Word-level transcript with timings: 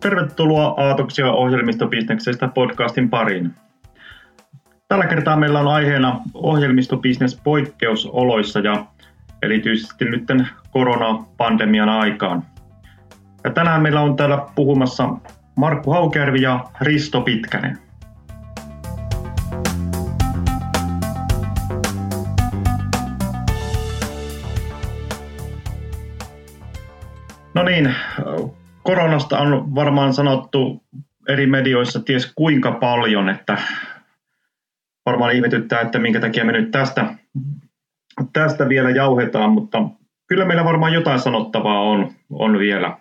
Tervetuloa 0.00 0.74
Aatoksia 0.76 1.32
ohjelmistobisneksestä 1.32 2.48
podcastin 2.48 3.10
pariin. 3.10 3.54
Tällä 4.88 5.06
kertaa 5.06 5.36
meillä 5.36 5.60
on 5.60 5.68
aiheena 5.68 6.20
ohjelmistobisnes 6.34 7.40
poikkeusoloissa 7.44 8.58
ja 8.58 8.86
erityisesti 9.42 10.04
nyt 10.04 10.24
koronapandemian 10.70 11.88
aikaan. 11.88 12.42
Ja 13.44 13.50
tänään 13.50 13.82
meillä 13.82 14.00
on 14.00 14.16
täällä 14.16 14.46
puhumassa 14.54 15.08
Markku 15.56 15.90
Haukärvi 15.90 16.42
ja 16.42 16.64
Risto 16.80 17.20
Pitkänen. 17.20 17.78
No 27.54 27.62
niin, 27.62 27.94
koronasta 28.90 29.38
on 29.38 29.74
varmaan 29.74 30.14
sanottu 30.14 30.82
eri 31.28 31.46
medioissa 31.46 32.00
ties 32.00 32.32
kuinka 32.34 32.72
paljon, 32.72 33.28
että 33.28 33.58
varmaan 35.06 35.32
ihmetyttää, 35.32 35.80
että 35.80 35.98
minkä 35.98 36.20
takia 36.20 36.44
me 36.44 36.52
nyt 36.52 36.70
tästä, 36.70 37.14
tästä 38.32 38.68
vielä 38.68 38.90
jauhetaan, 38.90 39.50
mutta 39.50 39.78
kyllä 40.26 40.44
meillä 40.44 40.64
varmaan 40.64 40.92
jotain 40.92 41.20
sanottavaa 41.20 41.80
on, 41.80 42.12
on 42.30 42.58
vielä. 42.58 42.98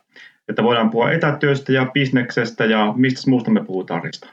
Että 0.49 0.63
voidaan 0.63 0.89
puhua 0.89 1.11
etätyöstä 1.11 1.71
ja 1.71 1.85
bisneksestä 1.85 2.65
ja 2.65 2.93
mistä 2.95 3.29
muusta 3.29 3.51
me 3.51 3.63
puhutaan, 3.63 4.03
Risto? 4.03 4.27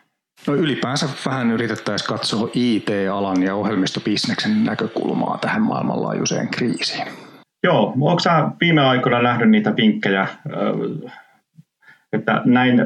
No 0.47 0.55
ylipäänsä 0.55 1.09
vähän 1.27 1.51
yritettäisiin 1.51 2.09
katsoa 2.09 2.49
IT-alan 2.55 3.43
ja 3.43 3.55
ohjelmistobisneksen 3.55 4.65
näkökulmaa 4.65 5.39
tähän 5.39 5.63
maailmanlaajuiseen 5.63 6.49
kriisiin. 6.49 7.09
Joo, 7.65 7.95
onko 8.01 8.21
sä 8.21 8.49
viime 8.61 8.81
aikoina 8.81 9.23
nähnyt 9.23 9.51
niitä 9.51 9.77
vinkkejä, 9.77 10.29
että 12.13 12.43
näin 12.45 12.79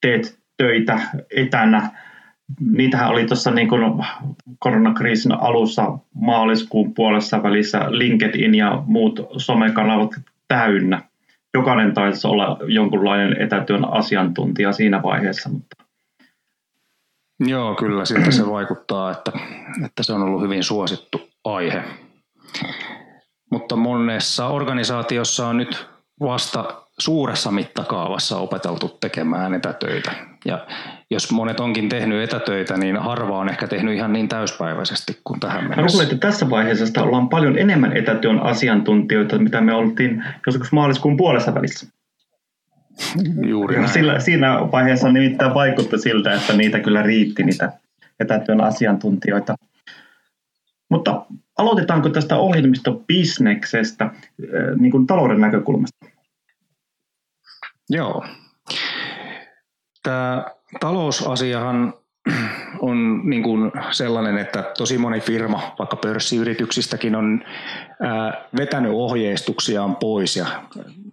teet 0.00 0.38
töitä 0.56 1.00
etänä? 1.36 1.90
Niitähän 2.60 3.08
oli 3.08 3.24
tuossa 3.24 3.50
niin 3.50 3.68
kuin 3.68 4.04
koronakriisin 4.58 5.32
alussa 5.32 5.98
maaliskuun 6.14 6.94
puolessa 6.94 7.42
välissä 7.42 7.86
LinkedIn 7.88 8.54
ja 8.54 8.82
muut 8.86 9.20
somekanavat 9.36 10.10
täynnä. 10.48 11.02
Jokainen 11.54 11.94
taisi 11.94 12.26
olla 12.26 12.58
jonkunlainen 12.66 13.42
etätyön 13.42 13.92
asiantuntija 13.92 14.72
siinä 14.72 15.02
vaiheessa. 15.02 15.48
Mutta... 15.48 15.84
Joo, 17.40 17.74
kyllä 17.74 18.04
siltä 18.04 18.30
se 18.30 18.46
vaikuttaa, 18.46 19.10
että, 19.10 19.32
että 19.84 20.02
se 20.02 20.12
on 20.12 20.22
ollut 20.22 20.42
hyvin 20.42 20.64
suosittu 20.64 21.28
aihe. 21.44 21.82
Mutta 23.50 23.76
monessa 23.76 24.46
organisaatiossa 24.46 25.48
on 25.48 25.56
nyt 25.56 25.86
vasta 26.20 26.82
suuressa 27.00 27.50
mittakaavassa 27.50 28.38
opeteltu 28.38 28.88
tekemään 28.88 29.54
etätöitä. 29.54 30.12
Ja 30.44 30.66
jos 31.10 31.32
monet 31.32 31.60
onkin 31.60 31.88
tehnyt 31.88 32.22
etätöitä, 32.24 32.76
niin 32.76 32.96
harva 32.96 33.38
on 33.38 33.48
ehkä 33.48 33.66
tehnyt 33.66 33.94
ihan 33.94 34.12
niin 34.12 34.28
täyspäiväisesti 34.28 35.20
kuin 35.24 35.40
tähän 35.40 35.62
mennessä. 35.62 35.82
Mä 35.82 35.88
luulen, 35.92 36.04
että 36.04 36.26
tässä 36.26 36.50
vaiheessa 36.50 37.02
ollaan 37.02 37.28
paljon 37.28 37.58
enemmän 37.58 37.96
etätyön 37.96 38.40
asiantuntijoita, 38.40 39.38
mitä 39.38 39.60
me 39.60 39.74
oltiin 39.74 40.24
joskus 40.46 40.72
maaliskuun 40.72 41.16
puolessa 41.16 41.54
välissä. 41.54 41.86
Juuri 43.46 43.76
näin. 43.76 43.88
Sillä, 43.88 44.20
siinä 44.20 44.58
vaiheessa 44.72 45.12
nimittäin 45.12 45.54
vaikutti 45.54 45.98
siltä, 45.98 46.34
että 46.34 46.52
niitä 46.52 46.80
kyllä 46.80 47.02
riitti 47.02 47.42
niitä 47.42 47.72
etätyön 48.20 48.60
asiantuntijoita. 48.60 49.54
Mutta 50.90 51.26
aloitetaanko 51.58 52.08
tästä 52.08 52.36
ohjelmistobisneksestä 52.36 54.04
äh, 54.04 54.12
niin 54.78 54.90
kuin 54.90 55.06
talouden 55.06 55.40
näkökulmasta? 55.40 56.06
Joo. 57.90 58.24
Tämä 60.02 60.44
talousasiahan 60.80 61.94
on 62.80 63.20
niin 63.24 63.42
kuin 63.42 63.72
sellainen, 63.90 64.38
että 64.38 64.72
tosi 64.78 64.98
moni 64.98 65.20
firma, 65.20 65.74
vaikka 65.78 65.96
pörssiyrityksistäkin, 65.96 67.14
on 67.16 67.44
vetänyt 68.56 68.92
ohjeistuksiaan 68.94 69.96
pois 69.96 70.36
ja 70.36 70.46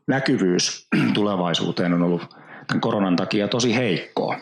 näkyvyys 0.08 0.88
tulevaisuuteen 1.14 1.94
on 1.94 2.04
ollut 2.04 2.36
tämän 2.68 2.82
koronan 2.82 3.16
takia 3.16 3.48
tosi 3.48 3.76
heikkoa. 3.76 4.40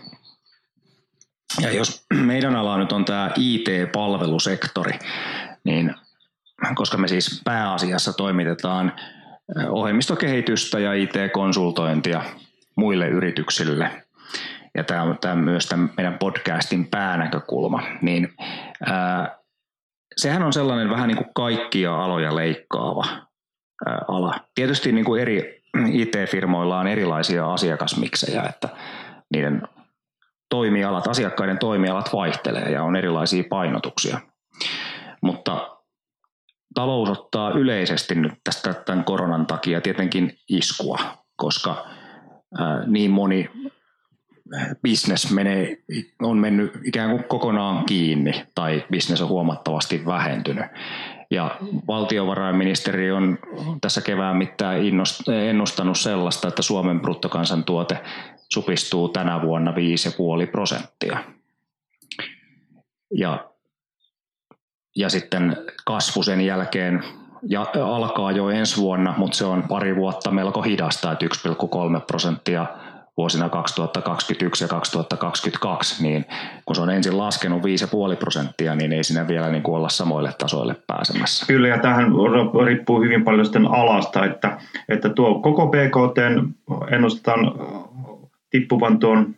Ja 1.62 1.72
jos 1.72 2.06
meidän 2.32 2.56
ala 2.56 2.78
nyt 2.78 2.92
on 2.92 3.06
tämä 3.06 3.32
IT-palvelusektori, 3.36 5.00
niin 5.64 5.96
koska 6.76 6.98
me 6.98 7.08
siis 7.08 7.42
pääasiassa 7.44 8.14
toimitetaan 8.14 8.94
ohjelmistokehitystä 9.70 10.80
ja 10.80 10.94
IT-konsultointia 10.94 12.22
muille 12.76 13.08
yrityksille, 13.08 13.92
ja 14.76 14.84
tämä 14.84 15.02
on, 15.02 15.18
tämä 15.22 15.36
myös 15.36 15.66
tämän 15.66 15.90
meidän 15.98 16.18
podcastin 16.18 16.88
päänäkökulma, 16.88 17.84
niin 18.02 18.34
ää, 18.86 19.38
sehän 20.18 20.44
on 20.44 20.54
sellainen 20.54 20.90
vähän 20.90 21.08
niin 21.08 21.18
kuin 21.18 21.34
kaikkia 21.34 22.04
aloja 22.04 22.36
leikkaava 22.36 23.06
ää, 23.86 24.02
ala. 24.08 24.36
Tietysti 24.56 24.92
niin 24.92 25.06
kuin 25.06 25.22
eri 25.22 25.62
IT-firmoilla 25.92 26.80
on 26.80 26.88
erilaisia 26.88 27.54
asiakasmiksejä, 27.54 28.44
että 28.44 28.70
niiden 29.34 29.62
toimialat, 30.50 31.08
asiakkaiden 31.08 31.60
toimialat 31.60 32.14
vaihtelee 32.14 32.72
ja 32.72 32.84
on 32.84 32.96
erilaisia 32.96 33.44
painotuksia. 33.50 34.20
Mutta 35.22 35.75
talous 36.74 37.10
ottaa 37.10 37.52
yleisesti 37.52 38.16
nyt 38.16 38.34
tästä 38.44 38.74
tämän 38.74 39.04
koronan 39.04 39.46
takia 39.46 39.82
tietenkin 39.82 40.38
iskua, 40.50 41.00
koska 41.36 41.86
niin 42.88 43.12
moni 43.12 43.50
business 44.82 45.32
menee, 45.32 45.78
on 46.22 46.38
mennyt 46.38 46.72
ikään 46.84 47.10
kuin 47.10 47.24
kokonaan 47.24 47.86
kiinni 47.86 48.46
tai 48.56 48.86
business 48.92 49.22
on 49.22 49.30
huomattavasti 49.30 50.06
vähentynyt. 50.06 50.66
Ja 51.32 51.58
valtiovarainministeri 51.88 53.12
on 53.12 53.38
tässä 53.82 54.02
kevään 54.02 54.38
mittaan 54.38 54.76
ennustanut 55.50 55.98
sellaista, 55.98 56.48
että 56.48 56.62
Suomen 56.62 57.00
bruttokansantuote 57.00 57.98
supistuu 58.54 59.10
tänä 59.10 59.42
vuonna 59.42 59.72
5,5 59.72 59.78
prosenttia. 60.52 61.24
Ja, 63.14 63.50
ja 64.96 65.10
sitten 65.10 65.58
kasvu 65.86 66.24
sen 66.24 66.42
jälkeen 66.42 67.04
ja, 67.48 67.66
alkaa 67.86 68.32
jo 68.32 68.50
ensi 68.50 68.78
vuonna, 68.78 69.14
mutta 69.18 69.38
se 69.38 69.46
on 69.46 69.64
pari 69.64 69.96
vuotta 69.96 70.32
melko 70.32 70.62
hidasta, 70.62 71.12
että 71.12 71.26
1,3 71.26 72.02
prosenttia 72.08 72.66
vuosina 73.18 73.50
2021 73.50 74.64
ja 74.64 74.68
2022, 74.68 76.04
niin 76.04 76.26
kun 76.66 76.76
se 76.76 76.82
on 76.82 76.90
ensin 76.90 77.18
laskenut 77.18 77.62
5,5 77.62 78.18
prosenttia, 78.20 78.76
niin 78.76 78.94
ei 78.94 79.04
siinä 79.04 79.28
vielä 79.28 79.50
niin 79.50 79.64
kuin 79.64 79.76
olla 79.76 79.90
samoille 79.90 80.34
tasoille 80.38 80.76
pääsemässä. 80.88 81.46
Kyllä, 81.46 81.68
ja 81.68 81.78
tähän 81.78 82.08
riippuu 82.66 83.02
hyvin 83.02 83.24
paljon 83.24 83.46
sitten 83.46 83.68
alasta, 83.68 84.26
että, 84.26 84.58
että 84.90 85.10
tuo 85.10 85.40
koko 85.40 85.68
BKT 85.68 86.18
ennustetaan 86.92 87.52
tippuvan 88.50 89.00
tuon 89.00 89.36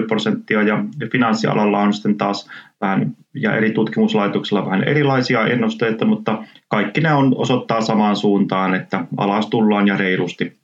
5,5 0.00 0.06
prosenttia 0.06 0.62
ja 0.62 0.84
finanssialalla 1.12 1.78
on 1.78 1.92
sitten 1.92 2.16
taas 2.16 2.50
vähän 2.80 3.16
ja 3.34 3.56
eri 3.56 3.70
tutkimuslaitoksilla 3.70 4.66
vähän 4.66 4.84
erilaisia 4.84 5.46
ennusteita, 5.46 6.04
mutta 6.04 6.44
kaikki 6.68 7.00
ne 7.00 7.12
on, 7.12 7.34
osoittaa 7.36 7.80
samaan 7.80 8.16
suuntaan, 8.16 8.74
että 8.74 9.04
alas 9.16 9.46
tullaan 9.46 9.88
ja 9.88 9.96
reilusti. 9.96 10.56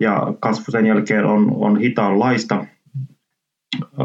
Ja 0.00 0.34
kasvu 0.40 0.64
sen 0.72 0.86
jälkeen 0.86 1.24
on, 1.24 1.52
on 1.54 1.80
hitaanlaista, 1.80 2.66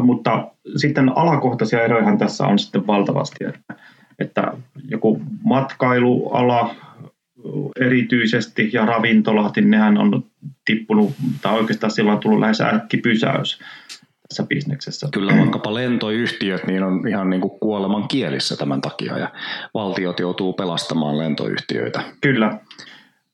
mutta 0.02 0.48
sitten 0.76 1.18
alakohtaisia 1.18 1.82
eroja 1.82 2.16
tässä 2.16 2.46
on 2.46 2.58
sitten 2.58 2.86
valtavasti, 2.86 3.44
että, 3.44 3.74
että 4.18 4.52
joku 4.90 5.20
matkailuala 5.44 6.74
erityisesti 7.80 8.70
ja 8.72 8.86
ravintolat, 8.86 9.56
niin 9.56 9.70
nehän 9.70 9.98
on 9.98 10.24
tippunut, 10.64 11.12
tai 11.42 11.54
oikeastaan 11.58 11.90
silloin 11.90 12.14
on 12.14 12.20
tullut 12.20 12.40
lähes 12.40 12.60
äkkipysäys 12.60 13.60
tässä 14.28 14.42
bisneksessä. 14.48 15.08
Kyllä 15.12 15.36
vaikkapa 15.38 15.74
lentoyhtiöt 15.74 16.66
niin 16.66 16.82
on 16.82 17.08
ihan 17.08 17.30
niin 17.30 17.40
kuin 17.40 17.60
kuoleman 17.60 18.08
kielissä 18.08 18.56
tämän 18.56 18.80
takia 18.80 19.18
ja 19.18 19.32
valtiot 19.74 20.20
joutuu 20.20 20.52
pelastamaan 20.52 21.18
lentoyhtiöitä. 21.18 22.02
Kyllä, 22.20 22.58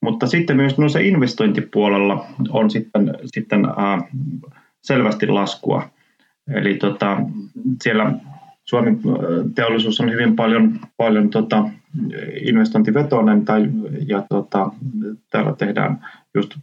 mutta 0.01 0.27
sitten 0.27 0.57
myös 0.57 0.79
no 0.79 0.89
se 0.89 1.03
investointipuolella 1.03 2.27
on 2.49 2.71
sitten, 2.71 3.15
sitten 3.25 3.65
äh, 3.65 4.03
selvästi 4.83 5.27
laskua. 5.27 5.91
Eli 6.55 6.75
tota, 6.75 7.17
siellä 7.83 8.13
Suomen 8.71 9.01
teollisuus 9.55 10.01
on 10.01 10.11
hyvin 10.13 10.37
paljon, 10.37 10.81
paljon 10.97 11.31
tota, 11.31 11.65
investointivetoinen 12.41 13.45
tai, 13.45 13.63
ja 14.07 14.23
tota, 14.29 14.71
täällä 15.31 15.53
tehdään 15.53 16.07
just 16.35 16.55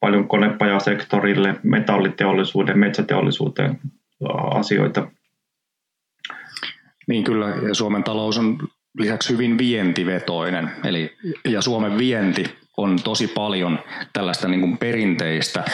paljon 0.00 0.28
konepajasektorille, 0.28 1.56
metalliteollisuuden, 1.62 2.78
metsäteollisuuteen 2.78 3.80
asioita. 4.54 5.08
Niin 7.08 7.24
kyllä, 7.24 7.46
ja 7.46 7.74
Suomen 7.74 8.04
talous 8.04 8.38
on 8.38 8.58
lisäksi 8.98 9.32
hyvin 9.32 9.58
vientivetoinen, 9.58 10.70
eli, 10.84 11.16
ja 11.48 11.62
Suomen 11.62 11.98
vienti 11.98 12.44
on 12.80 12.96
tosi 13.04 13.28
paljon 13.28 13.78
tällaista 14.12 14.48
niin 14.48 14.60
kuin 14.60 14.78
perinteistä 14.78 15.64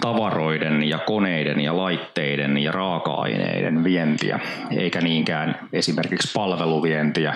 tavaroiden 0.00 0.88
ja 0.88 0.98
koneiden 0.98 1.60
ja 1.60 1.76
laitteiden 1.76 2.58
ja 2.58 2.72
raaka-aineiden 2.72 3.84
vientiä, 3.84 4.40
eikä 4.70 5.00
niinkään 5.00 5.68
esimerkiksi 5.72 6.32
palveluvientiä, 6.34 7.34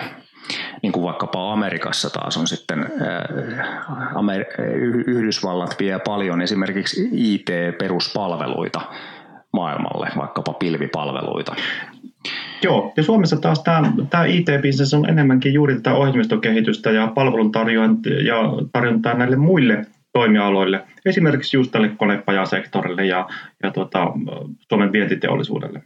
niin 0.83 0.93
kuin 0.93 1.05
vaikkapa 1.05 1.53
Amerikassa 1.53 2.11
taas 2.11 2.37
on 2.37 2.47
sitten, 2.47 2.87
Amer- 4.15 4.61
Yhdysvallat 5.07 5.77
vie 5.79 5.99
paljon 5.99 6.43
esimerkiksi 6.43 7.09
IT-peruspalveluita 7.13 8.81
maailmalle, 9.53 10.09
vaikkapa 10.17 10.53
pilvipalveluita. 10.53 11.55
Joo, 12.63 12.93
ja 12.97 13.03
Suomessa 13.03 13.37
taas 13.37 13.63
tämä, 13.63 14.25
IT-bisnes 14.25 14.95
on 14.95 15.09
enemmänkin 15.09 15.55
juuri 15.55 15.75
tätä 15.75 15.95
ohjelmistokehitystä 15.95 16.91
ja 16.91 17.13
palveluntarjontaa 17.15 19.15
näille 19.15 19.37
muille 19.37 19.87
toimialoille, 20.13 20.85
esimerkiksi 21.07 21.57
just 21.57 21.71
tälle 21.71 21.89
konepajasektorille 21.89 23.07
ja, 23.07 23.29
ja 23.63 23.71
tuota, 23.71 24.13
Suomen 24.69 24.93
vientiteollisuudelle. 24.93 25.83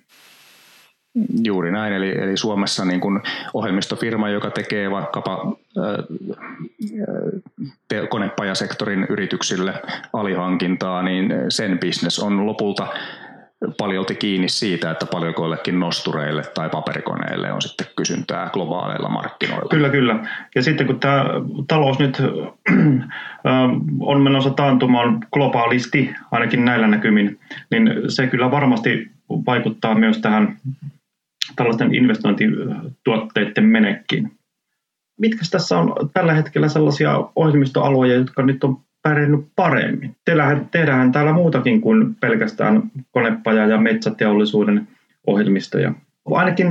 Juuri 1.44 1.72
näin, 1.72 1.92
eli, 1.92 2.18
eli 2.18 2.36
Suomessa 2.36 2.84
niin 2.84 3.00
kuin 3.00 3.20
ohjelmistofirma, 3.54 4.28
joka 4.28 4.50
tekee 4.50 4.90
vaikkapa 4.90 5.56
te, 7.88 8.06
konepajasektorin 8.06 9.06
yrityksille 9.08 9.74
alihankintaa, 10.12 11.02
niin 11.02 11.32
sen 11.48 11.78
bisnes 11.78 12.18
on 12.18 12.46
lopulta 12.46 12.86
paljolti 13.78 14.14
kiinni 14.14 14.48
siitä, 14.48 14.90
että 14.90 15.06
paljonko 15.06 15.42
jollekin 15.42 15.80
nostureille 15.80 16.42
tai 16.42 16.68
paperikoneille 16.70 17.52
on 17.52 17.62
sitten 17.62 17.86
kysyntää 17.96 18.50
globaaleilla 18.52 19.08
markkinoilla. 19.08 19.68
Kyllä, 19.68 19.88
kyllä. 19.88 20.24
Ja 20.54 20.62
sitten 20.62 20.86
kun 20.86 21.00
tämä 21.00 21.24
talous 21.68 21.98
nyt 21.98 22.22
on 24.00 24.22
menossa 24.22 24.50
taantumaan 24.50 25.18
globaalisti, 25.32 26.14
ainakin 26.30 26.64
näillä 26.64 26.86
näkymin, 26.86 27.40
niin 27.70 27.94
se 28.08 28.26
kyllä 28.26 28.50
varmasti 28.50 29.10
vaikuttaa 29.46 29.94
myös 29.94 30.18
tähän 30.18 30.56
tällaisten 31.56 31.94
investointituotteiden 31.94 33.64
menekkiin. 33.64 34.32
Mitkä 35.18 35.44
tässä 35.50 35.78
on 35.78 36.10
tällä 36.14 36.32
hetkellä 36.32 36.68
sellaisia 36.68 37.24
ohjelmistoalueita, 37.36 38.14
jotka 38.14 38.42
nyt 38.42 38.64
on 38.64 38.80
pärjännyt 39.02 39.46
paremmin. 39.56 40.16
Teillähän, 40.24 40.68
tehdään 40.70 41.12
täällä 41.12 41.32
muutakin 41.32 41.80
kuin 41.80 42.14
pelkästään 42.14 42.82
konepaja- 43.10 43.66
ja 43.66 43.78
metsäteollisuuden 43.78 44.88
ohjelmistoja. 45.26 45.92
Ainakin 46.30 46.68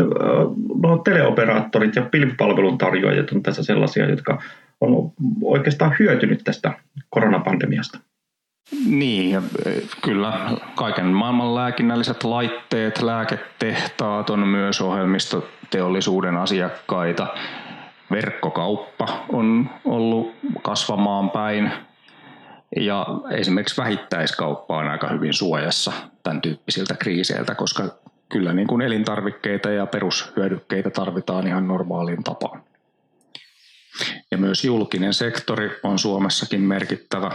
no, 0.83 0.97
teleoperaattorit 0.97 1.95
ja 1.95 2.01
pilvipalvelun 2.01 2.77
tarjoajat 2.77 3.31
on 3.31 3.43
tässä 3.43 3.63
sellaisia, 3.63 4.09
jotka 4.09 4.41
on 4.81 5.11
oikeastaan 5.43 5.95
hyötynyt 5.99 6.43
tästä 6.43 6.73
koronapandemiasta. 7.09 7.99
Niin, 8.85 9.31
ja 9.31 9.41
kyllä 10.03 10.33
kaiken 10.75 11.05
maailman 11.05 11.55
lääkinnälliset 11.55 12.23
laitteet, 12.23 13.01
lääketehtaat 13.01 14.29
on 14.29 14.47
myös 14.47 14.81
ohjelmistoteollisuuden 14.81 16.37
asiakkaita. 16.37 17.27
Verkkokauppa 18.11 19.07
on 19.29 19.69
ollut 19.85 20.35
kasvamaan 20.61 21.29
päin 21.29 21.71
ja 22.75 23.07
esimerkiksi 23.31 23.81
vähittäiskauppa 23.81 24.77
on 24.77 24.87
aika 24.87 25.07
hyvin 25.07 25.33
suojassa 25.33 25.91
tämän 26.23 26.41
tyyppisiltä 26.41 26.95
kriiseiltä, 26.95 27.55
koska 27.55 27.83
kyllä 28.29 28.53
niin 28.53 28.67
kuin 28.67 28.81
elintarvikkeita 28.81 29.69
ja 29.69 29.85
perushyödykkeitä 29.85 30.89
tarvitaan 30.89 31.47
ihan 31.47 31.67
normaaliin 31.67 32.23
tapaan. 32.23 32.63
Ja 34.31 34.37
myös 34.37 34.65
julkinen 34.65 35.13
sektori 35.13 35.79
on 35.83 35.99
Suomessakin 35.99 36.61
merkittävä 36.61 37.31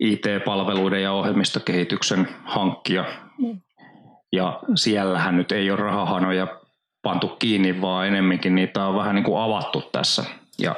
IT-palveluiden 0.00 1.02
ja 1.02 1.12
ohjelmistokehityksen 1.12 2.28
hankkija. 2.44 3.04
Ja 4.32 4.60
siellähän 4.74 5.36
nyt 5.36 5.52
ei 5.52 5.70
ole 5.70 5.80
rahahanoja 5.80 6.46
pantu 7.02 7.28
kiinni, 7.28 7.80
vaan 7.80 8.06
enemminkin 8.06 8.54
niitä 8.54 8.86
on 8.86 8.96
vähän 8.96 9.14
niin 9.14 9.24
kuin 9.24 9.42
avattu 9.42 9.80
tässä. 9.80 10.24
Ja 10.58 10.76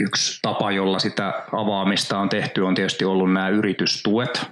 yksi 0.00 0.38
tapa, 0.42 0.72
jolla 0.72 0.98
sitä 0.98 1.42
avaamista 1.52 2.18
on 2.18 2.28
tehty, 2.28 2.60
on 2.60 2.74
tietysti 2.74 3.04
ollut 3.04 3.32
nämä 3.32 3.48
yritystuet, 3.48 4.46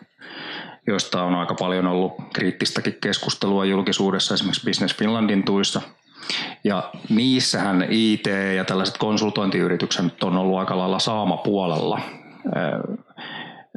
joista 0.86 1.22
on 1.22 1.34
aika 1.34 1.54
paljon 1.54 1.86
ollut 1.86 2.12
kriittistäkin 2.34 2.96
keskustelua 3.00 3.64
julkisuudessa, 3.64 4.34
esimerkiksi 4.34 4.66
Business 4.66 4.96
Finlandin 4.96 5.44
tuissa. 5.44 5.80
Ja 6.64 6.90
niissähän 7.08 7.86
IT 7.88 8.26
ja 8.56 8.64
tällaiset 8.64 8.98
konsultointiyritykset 8.98 10.22
on 10.22 10.36
ollut 10.36 10.58
aika 10.58 10.78
lailla 10.78 10.98
saama 10.98 11.36
puolella. 11.36 12.00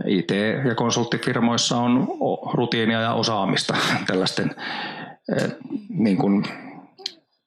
IT- 0.08 0.32
ja 0.68 0.76
konsulttifirmoissa 0.76 1.78
on 1.78 2.08
rutiinia 2.54 3.02
ja 3.02 3.14
osaamista 3.14 3.76
tällaisten 4.08 4.56
niin 5.90 6.18
kuin, 6.18 6.44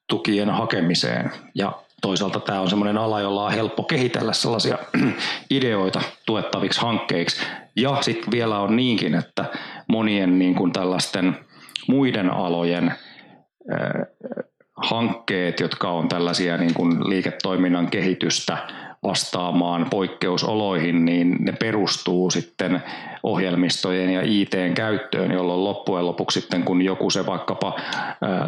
tukien 0.09 0.49
hakemiseen. 0.49 1.31
Ja 1.55 1.71
toisaalta 2.01 2.39
tämä 2.39 2.61
on 2.61 2.69
semmoinen 2.69 2.97
ala, 2.97 3.21
jolla 3.21 3.45
on 3.45 3.51
helppo 3.51 3.83
kehitellä 3.83 4.33
sellaisia 4.33 4.77
ideoita 5.51 6.01
tuettaviksi 6.25 6.81
hankkeiksi. 6.81 7.41
Ja 7.75 7.97
sitten 8.01 8.31
vielä 8.31 8.59
on 8.59 8.75
niinkin, 8.75 9.15
että 9.15 9.45
monien 9.87 10.39
niin 10.39 10.55
kuin 10.55 10.71
tällaisten 10.71 11.37
muiden 11.87 12.29
alojen 12.29 12.93
hankkeet, 14.77 15.59
jotka 15.59 15.89
on 15.89 16.07
tällaisia 16.07 16.57
niin 16.57 16.73
kuin 16.73 17.09
liiketoiminnan 17.09 17.87
kehitystä 17.87 18.57
vastaamaan 19.03 19.87
poikkeusoloihin, 19.89 21.05
niin 21.05 21.35
ne 21.39 21.51
perustuu 21.51 22.31
sitten 22.31 22.83
ohjelmistojen 23.23 24.09
ja 24.09 24.21
ITn 24.23 24.73
käyttöön, 24.73 25.31
jolloin 25.31 25.63
loppujen 25.63 26.05
lopuksi 26.05 26.41
sitten 26.41 26.63
kun 26.63 26.81
joku 26.81 27.09
se 27.09 27.25
vaikkapa 27.25 27.79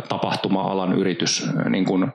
tapahtuma-alan 0.10 0.94
yritys 0.94 1.50
niin 1.70 1.86
kuin 1.86 2.14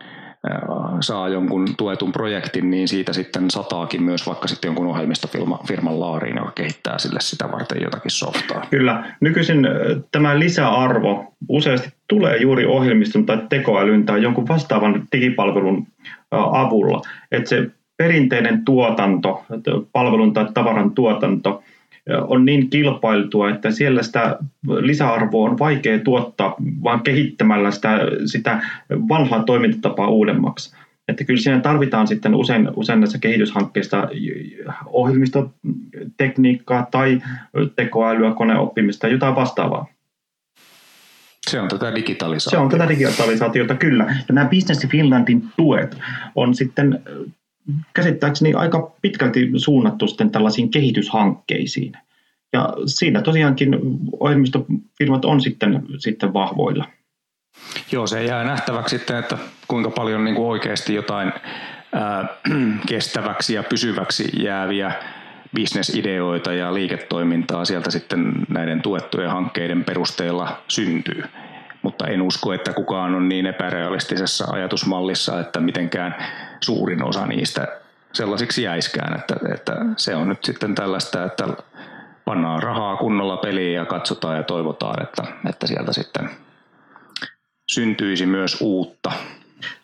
saa 1.01 1.29
jonkun 1.29 1.67
tuetun 1.77 2.13
projektin, 2.13 2.71
niin 2.71 2.89
siitä 2.89 3.13
sitten 3.13 3.51
sataakin 3.51 4.03
myös 4.03 4.27
vaikka 4.27 4.49
sitten 4.49 4.69
jonkun 4.69 4.87
ohjelmistofirman 4.87 6.01
laariin, 6.01 6.37
joka 6.37 6.53
kehittää 6.55 6.99
sille 6.99 7.21
sitä 7.21 7.53
varten 7.53 7.83
jotakin 7.83 8.11
softaa. 8.11 8.67
Kyllä. 8.71 9.05
Nykyisin 9.21 9.67
tämä 10.13 10.39
lisäarvo 10.39 11.35
useasti 11.49 11.89
tulee 12.09 12.37
juuri 12.37 12.67
ohjelmiston 12.67 13.27
tai 13.27 13.43
tekoälyn 13.49 14.07
tai 14.07 14.23
jonkun 14.23 14.49
vastaavan 14.49 15.03
digipalvelun 15.13 15.87
avulla. 16.31 17.03
Että 17.33 17.49
se 17.49 17.71
perinteinen 17.97 18.65
tuotanto, 18.65 19.45
palvelun 19.93 20.33
tai 20.33 20.47
tavaran 20.55 20.91
tuotanto– 20.91 21.63
on 22.29 22.45
niin 22.45 22.71
kilpailtua, 22.71 23.51
että 23.51 23.71
siellä 23.71 24.03
sitä 24.03 24.39
lisäarvoa 24.67 25.51
on 25.51 25.59
vaikea 25.59 25.99
tuottaa 25.99 26.55
vaan 26.83 27.03
kehittämällä 27.03 27.71
sitä, 27.71 27.99
sitä 28.27 28.63
vanhaa 29.09 29.43
toimintatapaa 29.43 30.09
uudemmaksi. 30.09 30.77
Että 31.09 31.25
kyllä 31.25 31.41
siinä 31.41 31.61
tarvitaan 31.61 32.07
sitten 32.07 32.35
usein, 32.35 32.71
usein 32.77 33.01
näissä 33.01 33.19
kehityshankkeissa 33.19 34.09
ohjelmistotekniikkaa 34.87 36.87
tai 36.91 37.23
tekoälyä, 37.77 38.35
koneoppimista, 38.35 39.09
jotain 39.09 39.35
vastaavaa. 39.35 39.87
Se 41.51 41.61
on 41.61 41.69
tätä 41.69 41.95
digitalisaatiota. 41.95 42.51
Se 42.51 42.65
on 42.65 42.81
tätä 42.81 42.89
digitalisaatiota, 42.89 43.75
kyllä. 43.75 44.05
Ja 44.05 44.35
nämä 44.35 44.49
Business 44.49 44.89
Finlandin 44.89 45.45
tuet 45.57 45.97
on 46.35 46.55
sitten 46.55 47.03
käsittääkseni 47.95 48.55
aika 48.55 48.93
pitkälti 49.03 49.51
suunnattu 49.57 50.07
sitten 50.07 50.31
tällaisiin 50.31 50.71
kehityshankkeisiin. 50.71 51.93
Ja 52.53 52.69
siinä 52.87 53.23
tosiaankin 53.23 53.79
ohjelmistofirmat 54.21 55.25
on 55.25 55.41
sitten, 55.41 55.83
sitten 55.99 56.33
vahvoilla. 56.33 56.85
Joo, 57.93 58.07
se 58.07 58.25
jää 58.25 58.45
nähtäväksi 58.45 58.99
sitten, 58.99 59.17
että 59.17 59.39
kuinka 59.69 59.91
paljon 59.91 60.25
niin 60.25 60.35
kuin 60.35 60.47
oikeasti 60.47 60.95
jotain 60.95 61.33
ää, 61.93 62.25
kestäväksi 62.89 63.55
ja 63.55 63.63
pysyväksi 63.63 64.31
jääviä 64.43 64.93
bisnesideoita 65.55 66.53
ja 66.53 66.75
liiketoimintaa 66.75 67.65
sieltä 67.65 67.91
sitten 67.91 68.33
näiden 68.49 68.83
tuettujen 68.83 69.31
hankkeiden 69.31 69.85
perusteella 69.85 70.63
syntyy. 70.69 71.25
Mutta 71.83 72.07
en 72.07 72.23
usko, 72.23 72.53
että 72.53 72.73
kukaan 72.73 73.15
on 73.15 73.29
niin 73.29 73.47
epärealistisessa 73.47 74.45
ajatusmallissa, 74.51 75.41
että 75.41 75.61
mitenkään 75.61 76.15
suurin 76.65 77.05
osa 77.05 77.27
niistä 77.27 77.81
sellaisiksi 78.13 78.63
jäiskään, 78.63 79.19
että, 79.19 79.37
että 79.55 79.73
se 79.97 80.15
on 80.15 80.29
nyt 80.29 80.45
sitten 80.45 80.75
tällaista, 80.75 81.25
että 81.25 81.49
pannaan 82.25 82.63
rahaa 82.63 82.97
kunnolla 82.97 83.37
peliin 83.37 83.75
ja 83.75 83.85
katsotaan 83.85 84.37
ja 84.37 84.43
toivotaan, 84.43 85.03
että, 85.03 85.23
että 85.49 85.67
sieltä 85.67 85.93
sitten 85.93 86.31
syntyisi 87.71 88.27
myös 88.27 88.61
uutta. 88.61 89.13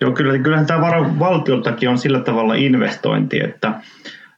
Joo, 0.01 0.13
kyllä, 0.13 0.39
kyllähän 0.39 0.67
tämä 0.67 0.81
valtioltakin 1.19 1.89
on 1.89 1.99
sillä 1.99 2.21
tavalla 2.21 2.55
investointi, 2.55 3.41
että 3.41 3.81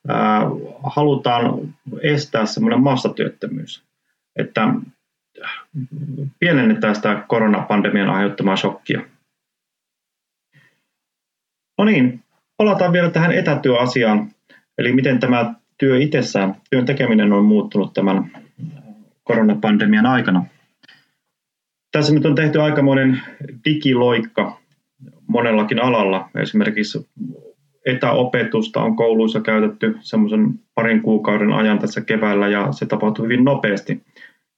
ää, 0.09 0.41
halutaan 0.83 1.75
estää 2.01 2.47
semmoinen 2.47 2.81
massatyöttömyys, 2.83 3.83
että 4.37 4.69
pienennetään 6.39 6.95
sitä 6.95 7.25
koronapandemian 7.29 8.11
aiheuttamaa 8.11 8.57
shokkia. 8.57 9.01
No 11.79 11.85
niin, 11.85 12.22
palataan 12.62 12.92
vielä 12.92 13.11
tähän 13.11 13.33
etätyöasiaan, 13.33 14.31
eli 14.78 14.92
miten 14.92 15.21
tämä 15.21 15.54
työ 15.78 15.99
itsessään, 15.99 16.54
työn 16.71 16.85
tekeminen 16.85 17.33
on 17.33 17.45
muuttunut 17.45 17.92
tämän 17.92 18.31
koronapandemian 19.25 20.07
aikana. 20.07 20.45
Tässä 21.92 22.14
nyt 22.14 22.26
on 22.26 22.35
tehty 22.35 22.61
aikamoinen 22.61 23.21
digiloikka 23.64 24.61
monellakin 25.26 25.83
alalla. 25.83 26.28
Esimerkiksi 26.38 27.09
etäopetusta 27.87 28.83
on 28.83 28.97
kouluissa 28.97 29.40
käytetty 29.40 29.97
semmoisen 30.00 30.54
parin 30.75 31.02
kuukauden 31.02 31.52
ajan 31.52 31.78
tässä 31.78 32.00
keväällä 32.00 32.49
ja 32.49 32.73
se 32.73 32.87
tapahtui 32.87 33.25
hyvin 33.25 33.45
nopeasti. 33.45 34.02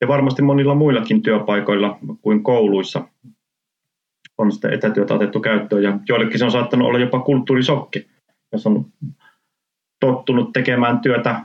Ja 0.00 0.08
varmasti 0.08 0.42
monilla 0.42 0.74
muillakin 0.74 1.22
työpaikoilla 1.22 1.98
kuin 2.22 2.42
kouluissa 2.42 3.08
on 4.38 4.52
sitä 4.52 4.68
etätyötä 4.68 5.14
otettu 5.14 5.40
käyttöön 5.40 5.82
ja 5.82 5.98
joillekin 6.08 6.38
se 6.38 6.44
on 6.44 6.50
saattanut 6.50 6.88
olla 6.88 6.98
jopa 6.98 7.20
kulttuurisokki, 7.20 8.06
jos 8.52 8.66
on 8.66 8.86
tottunut 10.00 10.52
tekemään 10.52 11.00
työtä 11.00 11.40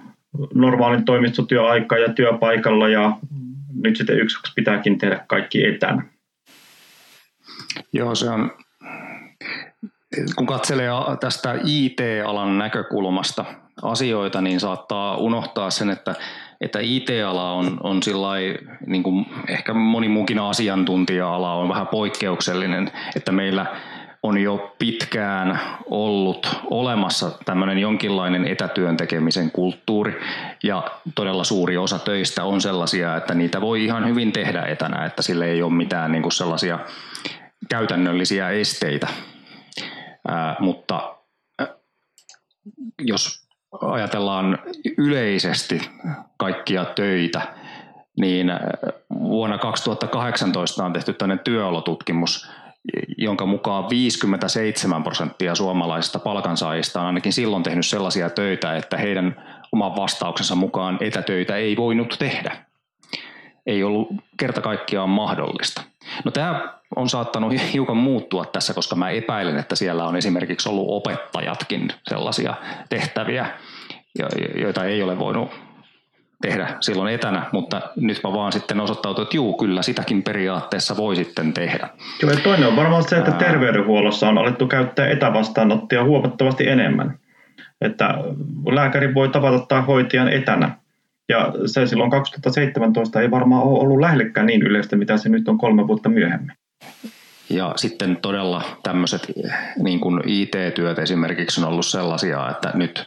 normaalin 0.53 1.05
toimistotyöaikaa 1.05 1.97
ja 1.97 2.13
työpaikalla 2.13 2.89
ja 2.89 3.17
nyt 3.83 3.97
sitten 3.97 4.19
yksi 4.19 4.37
pitääkin 4.55 4.97
tehdä 4.97 5.23
kaikki 5.27 5.65
etänä. 5.65 6.03
Joo, 7.93 8.15
se 8.15 8.29
on, 8.29 8.51
kun 10.35 10.47
katselee 10.47 10.89
tästä 11.19 11.55
IT-alan 11.65 12.57
näkökulmasta 12.57 13.45
asioita, 13.81 14.41
niin 14.41 14.59
saattaa 14.59 15.17
unohtaa 15.17 15.69
sen, 15.69 15.89
että, 15.89 16.15
että 16.61 16.79
IT-ala 16.79 17.53
on, 17.53 17.77
on 17.83 18.03
sillai, 18.03 18.57
niin 18.87 19.03
kuin 19.03 19.25
ehkä 19.47 19.73
moni 19.73 20.09
muukin 20.09 20.39
asiantuntija-ala 20.39 21.53
on 21.53 21.69
vähän 21.69 21.87
poikkeuksellinen, 21.87 22.91
että 23.15 23.31
meillä 23.31 23.65
on 24.23 24.37
jo 24.37 24.75
pitkään 24.79 25.59
ollut 25.89 26.49
olemassa 26.69 27.31
tämmöinen 27.45 27.77
jonkinlainen 27.77 28.47
etätyön 28.47 28.97
tekemisen 28.97 29.51
kulttuuri 29.51 30.21
ja 30.63 30.91
todella 31.15 31.43
suuri 31.43 31.77
osa 31.77 31.99
töistä 31.99 32.43
on 32.43 32.61
sellaisia, 32.61 33.17
että 33.17 33.33
niitä 33.33 33.61
voi 33.61 33.85
ihan 33.85 34.07
hyvin 34.07 34.31
tehdä 34.31 34.65
etänä, 34.65 35.05
että 35.05 35.21
sille 35.21 35.45
ei 35.45 35.63
ole 35.63 35.73
mitään 35.73 36.11
niin 36.11 36.21
kuin 36.21 36.31
sellaisia 36.31 36.79
käytännöllisiä 37.69 38.49
esteitä. 38.49 39.07
Ää, 40.27 40.55
mutta 40.59 41.15
jos 43.01 43.47
ajatellaan 43.81 44.59
yleisesti 44.97 45.81
kaikkia 46.39 46.85
töitä, 46.85 47.41
niin 48.19 48.51
vuonna 49.09 49.57
2018 49.57 50.85
on 50.85 50.93
tehty 50.93 51.13
tämmöinen 51.13 51.43
työolotutkimus, 51.43 52.49
jonka 53.17 53.45
mukaan 53.45 53.89
57 53.89 55.03
prosenttia 55.03 55.55
suomalaisista 55.55 56.19
palkansaajista 56.19 57.01
on 57.01 57.07
ainakin 57.07 57.33
silloin 57.33 57.63
tehnyt 57.63 57.85
sellaisia 57.85 58.29
töitä, 58.29 58.75
että 58.75 58.97
heidän 58.97 59.43
oman 59.71 59.95
vastauksensa 59.95 60.55
mukaan 60.55 60.97
etätöitä 61.01 61.55
ei 61.55 61.77
voinut 61.77 62.15
tehdä. 62.19 62.55
Ei 63.65 63.83
ollut 63.83 64.07
kerta 64.37 64.61
kaikkiaan 64.61 65.09
mahdollista. 65.09 65.81
No 66.25 66.31
tämä 66.31 66.73
on 66.95 67.09
saattanut 67.09 67.53
hiukan 67.73 67.97
muuttua 67.97 68.45
tässä, 68.45 68.73
koska 68.73 68.95
mä 68.95 69.09
epäilen, 69.09 69.57
että 69.57 69.75
siellä 69.75 70.05
on 70.05 70.15
esimerkiksi 70.15 70.69
ollut 70.69 70.87
opettajatkin 70.89 71.93
sellaisia 72.09 72.53
tehtäviä, 72.89 73.49
joita 74.55 74.85
ei 74.85 75.03
ole 75.03 75.19
voinut 75.19 75.68
tehdä 76.41 76.67
silloin 76.79 77.13
etänä, 77.13 77.45
mutta 77.51 77.81
nytpä 77.95 78.33
vaan 78.33 78.51
sitten 78.51 78.79
osoittautui, 78.79 79.23
että 79.23 79.37
juu, 79.37 79.57
kyllä 79.57 79.81
sitäkin 79.81 80.23
periaatteessa 80.23 80.97
voi 80.97 81.15
sitten 81.15 81.53
tehdä. 81.53 81.89
Kyllä, 82.19 82.35
toinen 82.35 82.67
on 82.67 82.75
varmaan 82.75 83.03
se, 83.03 83.17
että 83.17 83.31
terveydenhuollossa 83.31 84.29
on 84.29 84.37
alettu 84.37 84.67
käyttää 84.67 85.07
etävastaanottia 85.07 86.03
huomattavasti 86.03 86.67
enemmän. 86.67 87.19
Että 87.81 88.13
lääkäri 88.71 89.13
voi 89.13 89.29
tavata 89.29 89.65
tai 89.65 89.81
hoitajan 89.81 90.33
etänä. 90.33 90.77
Ja 91.29 91.53
se 91.65 91.87
silloin 91.87 92.11
2017 92.11 93.21
ei 93.21 93.31
varmaan 93.31 93.63
ole 93.63 93.79
ollut 93.79 93.99
lähellekään 93.99 94.47
niin 94.47 94.61
yleistä, 94.61 94.95
mitä 94.95 95.17
se 95.17 95.29
nyt 95.29 95.47
on 95.47 95.57
kolme 95.57 95.87
vuotta 95.87 96.09
myöhemmin. 96.09 96.55
Ja 97.49 97.73
sitten 97.75 98.17
todella 98.21 98.63
tämmöiset 98.83 99.31
niin 99.77 99.99
kuin 99.99 100.21
IT-työt 100.25 100.99
esimerkiksi 100.99 101.61
on 101.61 101.67
ollut 101.67 101.85
sellaisia, 101.85 102.49
että 102.49 102.71
nyt 102.73 103.05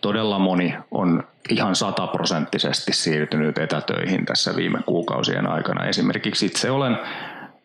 todella 0.00 0.38
moni 0.38 0.74
on 0.90 1.24
ihan 1.50 1.76
sataprosenttisesti 1.76 2.92
siirtynyt 2.92 3.58
etätöihin 3.58 4.24
tässä 4.24 4.56
viime 4.56 4.78
kuukausien 4.86 5.46
aikana. 5.46 5.86
Esimerkiksi 5.86 6.46
itse 6.46 6.70
olen 6.70 6.98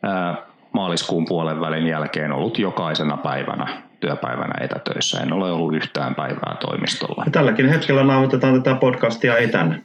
ää, 0.03 0.36
maaliskuun 0.74 1.25
puolen 1.25 1.62
välin 1.62 1.88
jälkeen 1.88 2.31
ollut 2.31 2.60
jokaisena 2.60 3.17
päivänä 3.17 3.81
työpäivänä 4.00 4.53
etätöissä. 4.65 5.19
En 5.19 5.34
ole 5.34 5.51
ollut 5.51 5.75
yhtään 5.75 6.15
päivää 6.15 6.57
toimistolla. 6.60 7.24
Ja 7.25 7.31
tälläkin 7.31 7.69
hetkellä 7.69 8.03
nauhoitetaan 8.03 8.63
tätä 8.63 8.75
podcastia 8.75 9.38
etänä. 9.38 9.79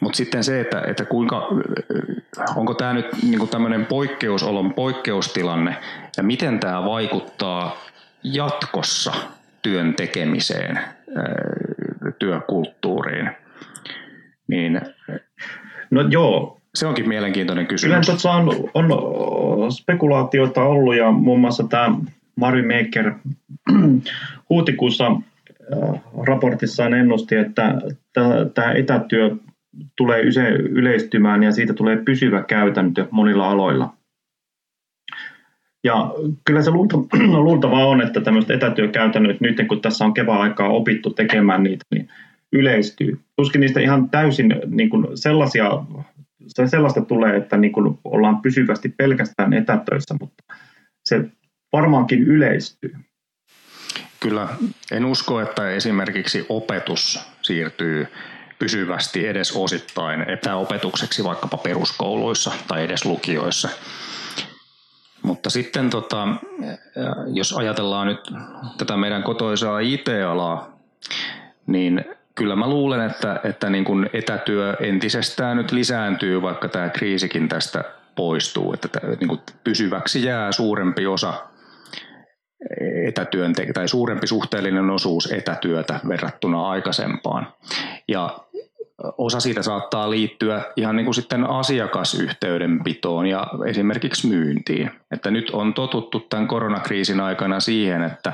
Mutta 0.00 0.16
sitten 0.16 0.44
se, 0.44 0.60
että, 0.60 0.82
että 0.86 1.04
kuinka, 1.04 1.48
onko 2.56 2.74
tämä 2.74 2.92
nyt 2.92 3.06
niinku 3.22 3.46
tämmöinen 3.46 3.86
poikkeusolon 3.86 4.74
poikkeustilanne 4.74 5.76
ja 6.16 6.22
miten 6.22 6.60
tämä 6.60 6.84
vaikuttaa 6.84 7.76
jatkossa 8.22 9.12
työn 9.62 9.94
tekemiseen, 9.94 10.80
työkulttuuriin, 12.18 13.30
niin 14.48 14.80
no 15.90 16.00
joo. 16.00 16.60
se 16.74 16.86
onkin 16.86 17.08
mielenkiintoinen 17.08 17.66
kysymys. 17.66 17.92
Kyllä 17.92 18.04
tuossa 18.06 18.32
on, 18.32 18.70
on 18.74 19.72
spekulaatioita 19.72 20.62
ollut 20.62 20.96
ja 20.96 21.10
muun 21.10 21.40
muassa 21.40 21.64
tämä 21.68 21.96
Mari 22.36 22.62
Maker 22.62 23.12
huhtikuussa 24.50 25.12
raportissaan 26.26 26.94
ennusti, 26.94 27.36
että 27.36 27.74
tämä 28.54 28.72
etätyö 28.72 29.36
tulee 29.96 30.22
yleistymään 30.58 31.42
ja 31.42 31.52
siitä 31.52 31.72
tulee 31.72 31.96
pysyvä 31.96 32.42
käytäntö 32.42 33.06
monilla 33.10 33.50
aloilla. 33.50 33.97
Ja 35.88 36.12
kyllä 36.44 36.62
se 36.62 36.70
luultavaa 37.46 37.86
on, 37.86 38.02
että 38.02 38.20
tämmöiset 38.20 38.50
etätyökäytännöt, 38.50 39.40
nyt 39.40 39.56
kun 39.68 39.80
tässä 39.80 40.04
on 40.04 40.14
kevään 40.14 40.40
aikaa 40.40 40.68
opittu 40.68 41.10
tekemään 41.10 41.62
niitä, 41.62 41.84
niin 41.90 42.08
yleistyy. 42.52 43.20
Tuskin 43.36 43.60
niistä 43.60 43.80
ihan 43.80 44.10
täysin 44.10 44.54
niin 44.66 44.90
kuin 44.90 45.06
sellaisia, 45.14 45.70
sellaista 46.66 47.00
tulee, 47.00 47.36
että 47.36 47.56
niin 47.56 47.72
kuin 47.72 47.98
ollaan 48.04 48.42
pysyvästi 48.42 48.88
pelkästään 48.88 49.52
etätöissä, 49.52 50.14
mutta 50.20 50.44
se 51.04 51.24
varmaankin 51.72 52.22
yleistyy. 52.22 52.96
Kyllä, 54.20 54.48
en 54.92 55.04
usko, 55.04 55.40
että 55.40 55.70
esimerkiksi 55.70 56.46
opetus 56.48 57.20
siirtyy 57.42 58.06
pysyvästi 58.58 59.26
edes 59.26 59.52
osittain 59.56 60.30
etäopetukseksi 60.30 61.24
vaikkapa 61.24 61.56
peruskouluissa 61.56 62.52
tai 62.68 62.84
edes 62.84 63.04
lukioissa. 63.04 63.68
Mutta 65.28 65.50
sitten 65.50 65.90
tota, 65.90 66.28
jos 67.26 67.52
ajatellaan 67.52 68.06
nyt 68.06 68.32
tätä 68.78 68.96
meidän 68.96 69.22
kotoisaa 69.22 69.78
IT-alaa, 69.78 70.78
niin 71.66 72.04
kyllä 72.34 72.56
mä 72.56 72.68
luulen, 72.68 73.10
että, 73.10 73.40
että 73.44 73.70
niin 73.70 73.84
kuin 73.84 74.10
etätyö 74.12 74.76
entisestään 74.80 75.56
nyt 75.56 75.72
lisääntyy, 75.72 76.42
vaikka 76.42 76.68
tämä 76.68 76.88
kriisikin 76.88 77.48
tästä 77.48 77.84
poistuu, 78.16 78.72
että 78.72 78.88
tämä, 78.88 79.14
niin 79.14 79.28
kuin 79.28 79.40
pysyväksi 79.64 80.24
jää 80.24 80.52
suurempi 80.52 81.06
osa 81.06 81.34
etätyön 83.08 83.52
tai 83.74 83.88
suurempi 83.88 84.26
suhteellinen 84.26 84.90
osuus 84.90 85.32
etätyötä 85.32 86.00
verrattuna 86.08 86.68
aikaisempaan. 86.68 87.52
Ja 88.08 88.38
osa 89.18 89.40
siitä 89.40 89.62
saattaa 89.62 90.10
liittyä 90.10 90.62
ihan 90.76 90.96
niin 90.96 91.04
kuin 91.04 91.14
sitten 91.14 91.50
asiakasyhteydenpitoon 91.50 93.26
ja 93.26 93.46
esimerkiksi 93.66 94.28
myyntiin. 94.28 94.90
Että 95.10 95.30
nyt 95.30 95.50
on 95.50 95.74
totuttu 95.74 96.20
tämän 96.20 96.48
koronakriisin 96.48 97.20
aikana 97.20 97.60
siihen, 97.60 98.02
että 98.02 98.32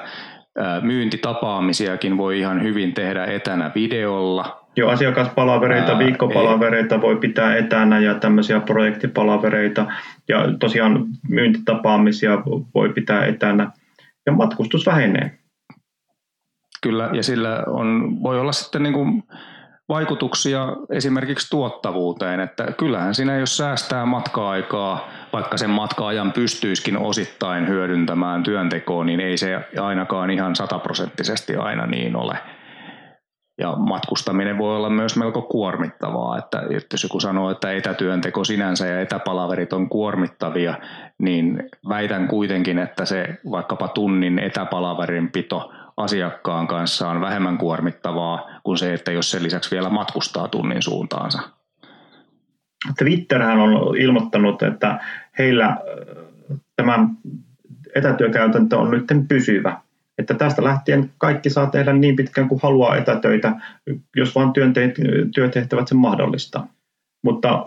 myyntitapaamisiakin 0.83 2.16
voi 2.16 2.38
ihan 2.38 2.62
hyvin 2.62 2.94
tehdä 2.94 3.25
etänä 3.25 3.71
videolla. 3.75 4.64
Joo, 4.76 4.90
asiakaspalavereita, 4.90 5.99
viikkopalavereita 5.99 7.00
voi 7.00 7.16
pitää 7.16 7.56
etänä 7.56 7.99
ja 7.99 8.14
tämmöisiä 8.14 8.61
projektipalavereita. 8.61 9.87
Ja 10.28 10.38
tosiaan 10.61 11.06
myyntitapaamisia 11.28 12.38
voi 12.75 12.88
pitää 12.88 13.25
etänä. 13.25 13.73
Ja 14.26 14.33
matkustus 14.33 14.87
vähenee. 14.87 15.38
Kyllä, 16.83 17.11
ja 17.12 17.23
sillä 17.23 17.64
on, 17.66 18.18
voi 18.23 18.40
olla 18.40 18.52
sitten 18.52 18.83
niin 18.83 18.92
kuin 18.92 19.23
vaikutuksia 19.88 20.69
esimerkiksi 20.91 21.50
tuottavuuteen, 21.50 22.41
että 22.41 22.67
kyllähän 22.76 23.14
siinä 23.14 23.38
jos 23.38 23.57
säästää 23.57 24.07
matka-aikaa, 24.07 25.09
vaikka 25.33 25.57
sen 25.57 25.71
matka-ajan 25.71 26.33
pystyisikin 26.33 26.99
osittain 26.99 27.69
hyödyntämään 27.69 28.43
työntekoon, 28.43 29.07
niin 29.07 29.21
ei 29.21 29.37
se 29.37 29.61
ainakaan 29.81 30.31
ihan 30.31 30.57
sataprosenttisesti 30.57 31.57
aina 31.57 31.87
niin 31.87 32.17
ole. 32.17 32.38
Ja 33.59 33.73
matkustaminen 33.76 34.59
voi 34.59 34.76
olla 34.76 34.91
myös 34.91 35.17
melko 35.17 35.43
kuormittavaa, 35.43 36.38
että 36.38 36.62
jos 36.93 37.03
joku 37.03 37.21
sanoo, 37.21 37.50
että 37.50 37.73
etätyönteko 37.73 38.45
sinänsä 38.45 38.87
ja 38.87 39.00
etäpalaverit 39.00 39.73
on 39.73 39.88
kuormittavia, 39.88 40.75
niin 41.19 41.62
väitän 41.88 42.29
kuitenkin, 42.29 42.79
että 42.79 43.05
se 43.05 43.38
vaikkapa 43.50 43.88
tunnin 43.88 44.38
etäpalaverin 44.38 45.33
pito 45.33 45.73
asiakkaan 45.96 46.66
kanssa 46.66 47.08
on 47.08 47.20
vähemmän 47.20 47.58
kuormittavaa 47.58 48.50
kuin 48.62 48.78
se, 48.78 48.94
että 48.94 49.12
jos 49.12 49.30
sen 49.30 49.42
lisäksi 49.42 49.70
vielä 49.70 49.90
matkustaa 49.90 50.48
tunnin 50.48 50.82
suuntaansa. 50.82 51.42
Twitterhän 52.98 53.58
on 53.58 53.96
ilmoittanut, 53.96 54.62
että 54.62 55.00
heillä 55.38 55.76
tämä 56.76 57.08
etätyökäytäntö 57.94 58.78
on 58.78 58.90
nyt 58.90 59.04
pysyvä. 59.28 59.80
Että 60.18 60.34
tästä 60.34 60.64
lähtien 60.64 61.10
kaikki 61.18 61.50
saa 61.50 61.66
tehdä 61.66 61.92
niin 61.92 62.16
pitkään 62.16 62.48
kuin 62.48 62.60
haluaa 62.62 62.96
etätöitä, 62.96 63.52
jos 64.16 64.34
vain 64.34 64.52
työtehtävät 65.34 65.88
sen 65.88 65.98
mahdollistaa. 65.98 66.66
Mutta, 67.24 67.66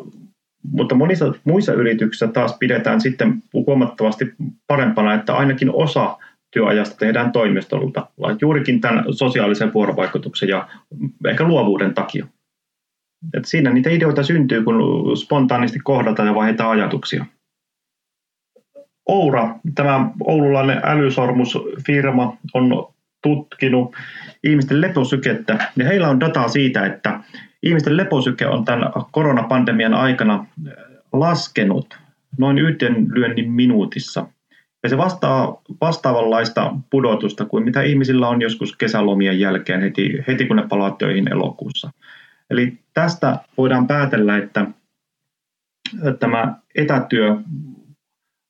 mutta 0.72 0.96
monissa 0.96 1.34
muissa 1.44 1.74
yrityksissä 1.74 2.28
taas 2.28 2.58
pidetään 2.60 3.02
sitten 3.02 3.44
huomattavasti 3.54 4.36
parempana, 4.68 5.14
että 5.14 5.36
ainakin 5.36 5.72
osa 5.74 6.18
työajasta 6.58 6.96
tehdään 6.98 7.32
toimistolta, 7.32 8.08
juurikin 8.42 8.82
tämän 8.82 9.06
sosiaalisen 9.12 9.74
vuorovaikutuksen 9.74 10.50
ja 10.50 10.68
ehkä 11.28 11.44
luovuuden 11.44 11.94
takia. 11.94 12.28
Et 13.34 13.46
siinä 13.46 13.74
niitä 13.74 13.90
ideoita 13.90 14.24
syntyy, 14.24 14.64
kun 14.64 15.18
spontaanisti 15.18 15.80
kohdataan 15.84 16.28
ja 16.28 16.36
vaihdetaan 16.36 16.72
ajatuksia. 16.72 17.26
Oura, 19.06 19.56
tämä 19.76 20.10
oululainen 20.24 20.82
älysormusfirma, 20.84 22.38
on 22.54 22.88
tutkinut 23.24 23.96
ihmisten 24.44 24.82
leposykettä 24.82 25.72
ja 25.76 25.86
heillä 25.86 26.10
on 26.10 26.20
dataa 26.20 26.48
siitä, 26.48 26.86
että 26.86 27.20
ihmisten 27.64 27.98
leposyke 27.98 28.48
on 28.48 28.66
tämän 28.66 28.92
koronapandemian 29.12 29.94
aikana 29.94 30.46
laskenut 31.14 32.00
noin 32.38 32.58
yhden 32.58 33.08
lyönnin 33.14 33.52
minuutissa. 33.52 34.28
Ja 34.84 34.90
se 34.90 34.98
vastaa 34.98 35.62
vastaavanlaista 35.82 36.74
pudotusta 36.90 37.46
kuin 37.46 37.64
mitä 37.64 37.82
ihmisillä 37.82 38.28
on 38.28 38.42
joskus 38.42 38.76
kesälomien 38.76 39.40
jälkeen 39.40 39.82
heti, 39.82 40.24
heti 40.28 40.46
kun 40.46 40.56
ne 40.56 40.68
palaa 40.70 40.92
töihin 40.92 41.32
elokuussa. 41.32 41.92
Eli 42.50 42.80
tästä 42.94 43.40
voidaan 43.58 43.88
päätellä, 43.88 44.38
että 44.38 44.66
tämä 46.20 46.56
etätyö 46.76 47.36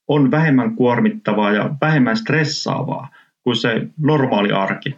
on 0.08 0.32
vähemmän 0.32 0.76
kuormittavaa 0.76 1.52
ja 1.52 1.70
vähemmän 1.82 2.18
stressaavaa 2.18 3.10
kuin 3.44 3.56
se 3.56 3.88
normaali 3.98 4.52
arki. 4.52 4.96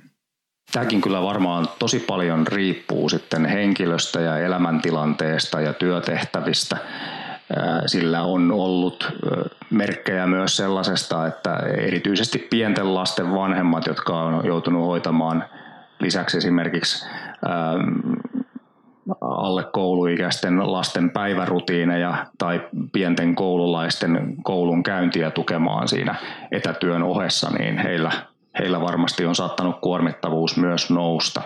Tämäkin 0.71 1.01
kyllä 1.01 1.21
varmaan 1.21 1.67
tosi 1.79 2.00
paljon 2.00 2.48
riippuu 2.48 3.09
sitten 3.09 3.45
henkilöstä 3.45 4.19
ja 4.19 4.38
elämäntilanteesta 4.38 5.62
ja 5.62 5.74
työtehtävistä. 5.74 6.77
Sillä 7.86 8.24
on 8.24 8.51
ollut 8.51 9.18
merkkejä 9.70 10.27
myös 10.27 10.58
sellaisesta, 10.58 11.27
että 11.27 11.56
erityisesti 11.58 12.48
pienten 12.50 12.96
lasten 12.96 13.34
vanhemmat, 13.34 13.88
jotka 13.88 14.22
on 14.22 14.46
joutunut 14.46 14.86
hoitamaan 14.86 15.44
lisäksi 16.00 16.38
esimerkiksi 16.38 17.06
alle 19.22 19.63
kouluikäisten 19.63 20.74
lasten 20.74 21.10
päivärutiineja 21.10 22.25
tai 22.38 22.62
pienten 22.94 23.36
koululaisten 23.36 24.36
koulun 24.44 24.84
käyntiä 24.84 25.32
tukemaan 25.32 25.88
siinä 25.88 26.15
etätyön 26.51 27.03
ohessa, 27.03 27.50
niin 27.60 27.77
heillä, 27.77 28.12
heillä 28.60 28.82
varmasti 28.82 29.25
on 29.25 29.36
saattanut 29.36 29.79
kuormittavuus 29.82 30.58
myös 30.58 30.89
nousta. 30.89 31.41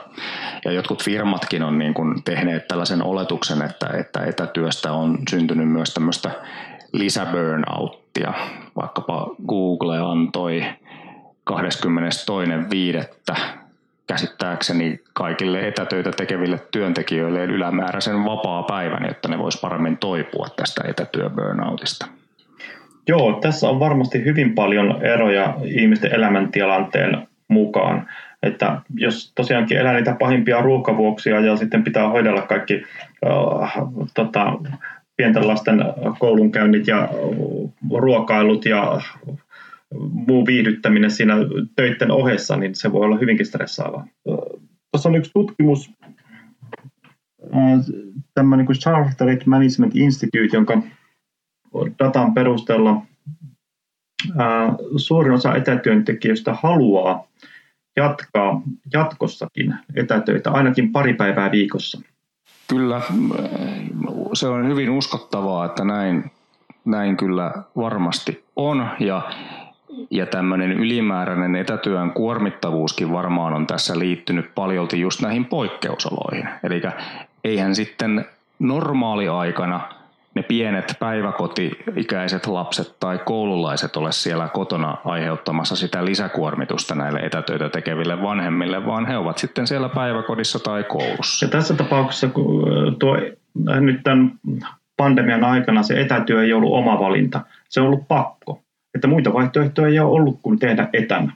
Ja 0.65 0.71
jotkut 0.71 1.03
firmatkin 1.03 1.63
on 1.63 1.79
niin 1.79 1.93
kuin 1.93 2.23
tehneet 2.23 2.67
tällaisen 2.67 3.03
oletuksen, 3.03 3.61
että, 3.61 3.87
että 3.87 4.25
etätyöstä 4.25 4.91
on 4.91 5.17
syntynyt 5.29 5.69
myös 5.69 5.93
tämmöistä 5.93 6.31
lisäburnouttia. 6.93 8.33
Vaikkapa 8.75 9.27
Google 9.47 9.99
antoi 9.99 10.65
22.5 11.51 13.37
käsittääkseni 14.07 14.99
kaikille 15.13 15.67
etätöitä 15.67 16.11
tekeville 16.11 16.59
työntekijöille 16.71 17.43
ylämääräisen 17.43 18.25
vapaa-päivän, 18.25 19.05
jotta 19.07 19.27
ne 19.27 19.37
vois 19.37 19.61
paremmin 19.61 19.97
toipua 19.97 20.47
tästä 20.55 20.81
etätyöburnoutista. 20.87 22.07
Joo, 23.07 23.39
tässä 23.41 23.69
on 23.69 23.79
varmasti 23.79 24.25
hyvin 24.25 24.55
paljon 24.55 25.05
eroja 25.05 25.57
ihmisten 25.63 26.13
elämäntilanteen 26.13 27.27
mukaan. 27.47 28.07
Että 28.43 28.81
jos 28.95 29.31
tosiaankin 29.35 29.77
elää 29.77 29.93
niitä 29.93 30.15
pahimpia 30.19 30.61
ruuhkavuoksia 30.61 31.39
ja 31.39 31.57
sitten 31.57 31.83
pitää 31.83 32.09
hoidella 32.09 32.41
kaikki 32.41 32.83
äh, 33.25 33.73
tota, 34.13 34.53
pienten 35.17 35.47
lasten 35.47 35.83
koulunkäynnit 36.19 36.87
ja 36.87 37.09
ruokailut 37.91 38.65
ja 38.65 39.01
muu 40.27 40.45
viihdyttäminen 40.45 41.11
siinä 41.11 41.35
töiden 41.75 42.11
ohessa, 42.11 42.55
niin 42.55 42.75
se 42.75 42.91
voi 42.91 43.05
olla 43.05 43.17
hyvinkin 43.17 43.45
stressaavaa. 43.45 44.07
Tuossa 44.91 45.09
on 45.09 45.15
yksi 45.15 45.31
tutkimus, 45.33 45.91
tämmöinen 48.33 48.65
kuin 48.65 48.79
Chartered 48.79 49.41
Management 49.45 49.95
Institute, 49.95 50.49
jonka 50.53 50.81
datan 51.99 52.33
perusteella 52.33 53.01
suurin 54.97 55.33
osa 55.33 55.55
etätyöntekijöistä 55.55 56.53
haluaa 56.53 57.27
jatkaa 57.95 58.61
jatkossakin 58.93 59.75
etätöitä 59.95 60.51
ainakin 60.51 60.91
pari 60.91 61.13
päivää 61.13 61.51
viikossa. 61.51 62.01
Kyllä, 62.67 63.01
se 64.33 64.47
on 64.47 64.67
hyvin 64.67 64.89
uskottavaa, 64.89 65.65
että 65.65 65.83
näin, 65.83 66.31
näin 66.85 67.17
kyllä 67.17 67.51
varmasti 67.75 68.43
on. 68.55 68.89
Ja 68.99 69.31
ja 70.11 70.25
tämmöinen 70.25 70.71
ylimääräinen 70.71 71.55
etätyön 71.55 72.11
kuormittavuuskin 72.11 73.11
varmaan 73.11 73.53
on 73.53 73.67
tässä 73.67 73.99
liittynyt 73.99 74.55
paljolti 74.55 74.99
just 74.99 75.21
näihin 75.21 75.45
poikkeusoloihin. 75.45 76.49
Eli 76.63 76.81
eihän 77.43 77.75
sitten 77.75 78.25
normaaliaikana 78.59 79.81
ne 80.35 80.43
pienet 80.43 80.95
päiväkoti-ikäiset 80.99 82.47
lapset 82.47 82.95
tai 82.99 83.19
koululaiset 83.25 83.95
ole 83.95 84.11
siellä 84.11 84.47
kotona 84.47 84.97
aiheuttamassa 85.05 85.75
sitä 85.75 86.05
lisäkuormitusta 86.05 86.95
näille 86.95 87.19
etätöitä 87.19 87.69
tekeville 87.69 88.21
vanhemmille, 88.21 88.85
vaan 88.85 89.05
he 89.05 89.17
ovat 89.17 89.37
sitten 89.37 89.67
siellä 89.67 89.89
päiväkodissa 89.89 90.59
tai 90.59 90.83
koulussa. 90.83 91.45
Ja 91.45 91.49
tässä 91.49 91.73
tapauksessa, 91.73 92.27
kun 92.27 92.65
tuo, 92.99 93.17
nyt 93.79 94.03
tämän 94.03 94.31
pandemian 94.97 95.43
aikana 95.43 95.83
se 95.83 96.01
etätyö 96.01 96.43
ei 96.43 96.53
ollut 96.53 96.73
oma 96.73 96.99
valinta, 96.99 97.41
se 97.69 97.81
on 97.81 97.87
ollut 97.87 98.07
pakko 98.07 98.63
että 98.95 99.07
muita 99.07 99.33
vaihtoehtoja 99.33 99.87
ei 99.87 99.99
ole 99.99 100.11
ollut 100.11 100.39
kuin 100.41 100.59
tehdä 100.59 100.89
etänä. 100.93 101.31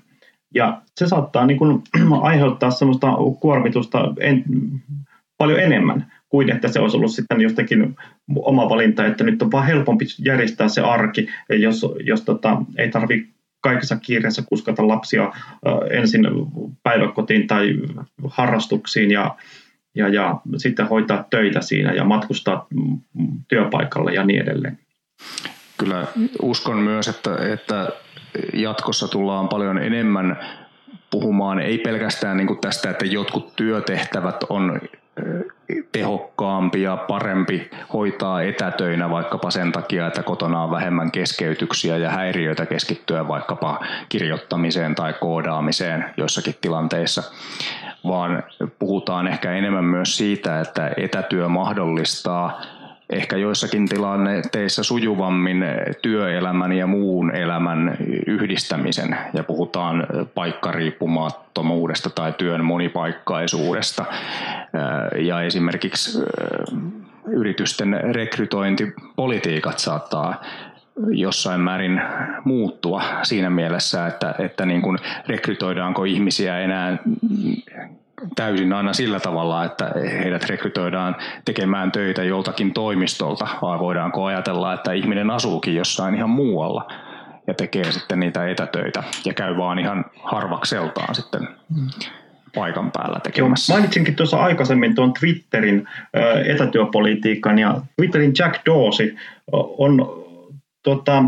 Ja 0.54 0.82
se 0.96 1.08
saattaa 1.08 1.46
niin 1.46 1.58
kuin 1.58 1.84
aiheuttaa 2.22 2.72
sellaista 2.72 3.08
kuormitusta 3.40 4.14
en, 4.20 4.44
paljon 5.38 5.60
enemmän 5.60 6.12
kuin 6.30 6.50
että 6.50 6.68
se 6.68 6.80
olisi 6.80 6.98
ollut 6.98 7.12
sitten 7.12 7.42
jostakin 7.42 7.96
oma 8.36 8.70
valinta, 8.70 9.06
että 9.06 9.24
nyt 9.24 9.42
on 9.42 9.52
vaan 9.52 9.66
helpompi 9.66 10.06
järjestää 10.26 10.68
se 10.68 10.82
arki, 10.82 11.30
jos, 11.50 11.86
jos 12.04 12.22
tota, 12.22 12.58
ei 12.78 12.90
tarvitse 12.90 13.30
kaikessa 13.62 13.98
kiireessä 13.98 14.44
kuskata 14.46 14.88
lapsia 14.88 15.32
ensin 15.90 16.22
päiväkotiin 16.84 17.48
tai 17.48 17.76
harrastuksiin 18.28 19.12
ja, 19.12 19.36
ja, 19.96 20.08
ja 20.08 20.42
sitten 20.58 20.88
hoitaa 20.88 21.26
töitä 21.30 21.62
siinä 21.62 21.94
ja 21.94 22.04
matkustaa 22.04 22.68
työpaikalle 23.48 24.14
ja 24.14 24.24
niin 24.24 24.42
edelleen. 24.42 24.80
Kyllä 25.78 26.08
uskon 26.42 26.78
myös, 26.78 27.08
että, 27.08 27.54
että 27.54 27.90
jatkossa 28.54 29.08
tullaan 29.08 29.48
paljon 29.48 29.78
enemmän 29.78 30.38
puhumaan 31.12 31.60
ei 31.60 31.78
pelkästään 31.78 32.38
niin 32.38 32.48
kuin 32.48 32.60
tästä, 32.60 32.90
että 32.90 33.06
jotkut 33.06 33.56
työtehtävät 33.56 34.44
on 34.50 34.82
tehokkaampi 35.92 36.82
ja 36.82 36.98
parempi 36.98 37.70
hoitaa 37.94 38.42
etätöinä 38.42 39.10
vaikkapa 39.10 39.52
sen 39.52 39.72
takia, 39.72 40.08
että 40.08 40.24
kotona 40.24 40.64
on 40.64 40.72
vähemmän 40.72 41.12
keskeytyksiä 41.12 41.98
ja 41.98 42.10
häiriöitä 42.10 42.66
keskittyä 42.66 43.28
vaikkapa 43.28 43.80
kirjoittamiseen 44.10 44.96
tai 44.96 45.14
koodaamiseen 45.14 46.06
joissakin 46.18 46.56
tilanteissa, 46.62 47.24
vaan 48.08 48.44
puhutaan 48.80 49.28
ehkä 49.28 49.52
enemmän 49.52 49.86
myös 49.86 50.18
siitä, 50.18 50.60
että 50.60 50.92
etätyö 50.98 51.50
mahdollistaa 51.50 52.62
ehkä 53.10 53.38
joissakin 53.38 53.88
tilanteissa 53.88 54.84
sujuvammin 54.84 55.66
työelämän 56.02 56.72
ja 56.72 56.88
muun 56.88 57.36
elämän 57.36 57.98
yhdistämisen. 58.28 59.18
Ja 59.34 59.44
puhutaan 59.44 60.08
paikkariippumattomuudesta 60.36 62.10
tai 62.10 62.34
työn 62.34 62.66
monipaikkaisuudesta. 62.66 64.06
Ja 65.22 65.42
esimerkiksi 65.42 66.20
yritysten 67.26 68.00
rekrytointipolitiikat 68.16 69.80
saattaa 69.80 70.42
jossain 71.12 71.62
määrin 71.62 72.02
muuttua 72.46 73.02
siinä 73.24 73.50
mielessä, 73.50 74.08
että, 74.08 74.36
että 74.40 74.66
niin 74.66 74.82
kuin 74.82 74.98
rekrytoidaanko 75.28 76.04
ihmisiä 76.04 76.60
enää 76.60 76.98
täysin 78.36 78.74
aina 78.74 78.94
sillä 78.94 79.20
tavalla, 79.20 79.66
että 79.66 79.92
heidät 80.24 80.50
rekrytoidaan 80.50 81.16
tekemään 81.46 81.92
töitä 81.92 82.24
joltakin 82.24 82.74
toimistolta, 82.74 83.48
vai 83.62 83.80
voidaanko 83.80 84.26
ajatella, 84.26 84.74
että 84.74 84.92
ihminen 84.92 85.30
asuukin 85.32 85.76
jossain 85.76 86.16
ihan 86.16 86.30
muualla 86.30 86.88
ja 87.48 87.54
tekee 87.54 87.92
sitten 87.92 88.20
niitä 88.20 88.48
etätöitä 88.50 89.04
ja 89.26 89.34
käy 89.34 89.58
vaan 89.58 89.80
ihan 89.80 90.06
harvakseltaan 90.24 91.16
sitten 91.16 91.48
paikan 92.56 92.92
päällä 92.92 93.20
tekemässä. 93.20 93.74
Joo, 93.74 93.80
mainitsinkin 93.80 94.16
tuossa 94.16 94.38
aikaisemmin 94.38 94.96
tuon 94.96 95.14
Twitterin 95.20 95.88
etätyöpolitiikan 96.46 97.60
ja 97.60 97.82
Twitterin 97.96 98.34
Jack 98.40 98.66
Dorsey 98.66 99.16
on 99.78 100.24
tota, 100.84 101.24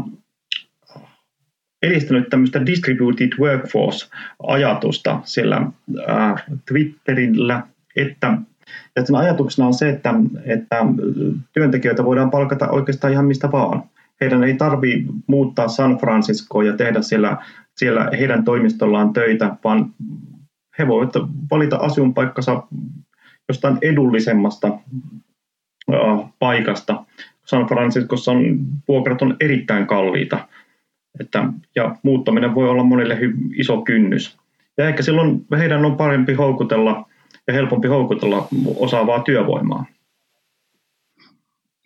edistänyt 1.84 2.30
tämmöistä 2.30 2.65
distributed 2.65 3.30
workforce-ajatusta 3.39 5.20
siellä 5.24 5.72
äh, 6.10 6.44
Twitterillä, 6.68 7.63
että 7.96 8.38
ja 8.96 9.06
sen 9.06 9.15
ajatuksena 9.15 9.68
on 9.68 9.74
se, 9.74 9.89
että, 9.89 10.13
että 10.46 10.76
työntekijöitä 11.54 12.06
voidaan 12.06 12.32
palkata 12.32 12.70
oikeastaan 12.70 13.13
ihan 13.13 13.26
mistä 13.26 13.52
vaan. 13.52 13.84
Heidän 14.22 14.44
ei 14.44 14.54
tarvitse 14.54 15.13
muuttaa 15.28 15.68
San 15.68 15.98
Franciscoa 15.98 16.63
ja 16.63 16.78
tehdä 16.78 17.02
siellä, 17.02 17.38
siellä 17.76 18.10
heidän 18.20 18.44
toimistollaan 18.44 19.13
töitä, 19.13 19.56
vaan 19.63 19.94
he 20.80 20.88
voivat 20.88 21.13
valita 21.52 21.76
asuinpaikkansa 21.76 22.63
jostain 23.48 23.78
edullisemmasta 23.82 24.68
äh, 25.94 26.30
paikasta. 26.39 27.04
San 27.46 27.65
Franciscossa 27.65 28.32
on, 28.32 28.60
vuokrat 28.88 29.22
on 29.22 29.36
erittäin 29.39 29.88
kalliita 29.88 30.48
että, 31.19 31.43
ja 31.76 31.95
muuttaminen 32.04 32.56
voi 32.56 32.69
olla 32.69 32.84
monille 32.84 33.17
iso 33.56 33.82
kynnys. 33.82 34.38
Ja 34.78 34.88
ehkä 34.88 35.04
silloin 35.04 35.45
heidän 35.58 35.86
on 35.86 35.98
parempi 35.98 36.34
houkutella 36.34 37.06
ja 37.48 37.54
helpompi 37.54 37.88
houkutella 37.88 38.48
osaavaa 38.76 39.19
työvoimaa. 39.19 39.86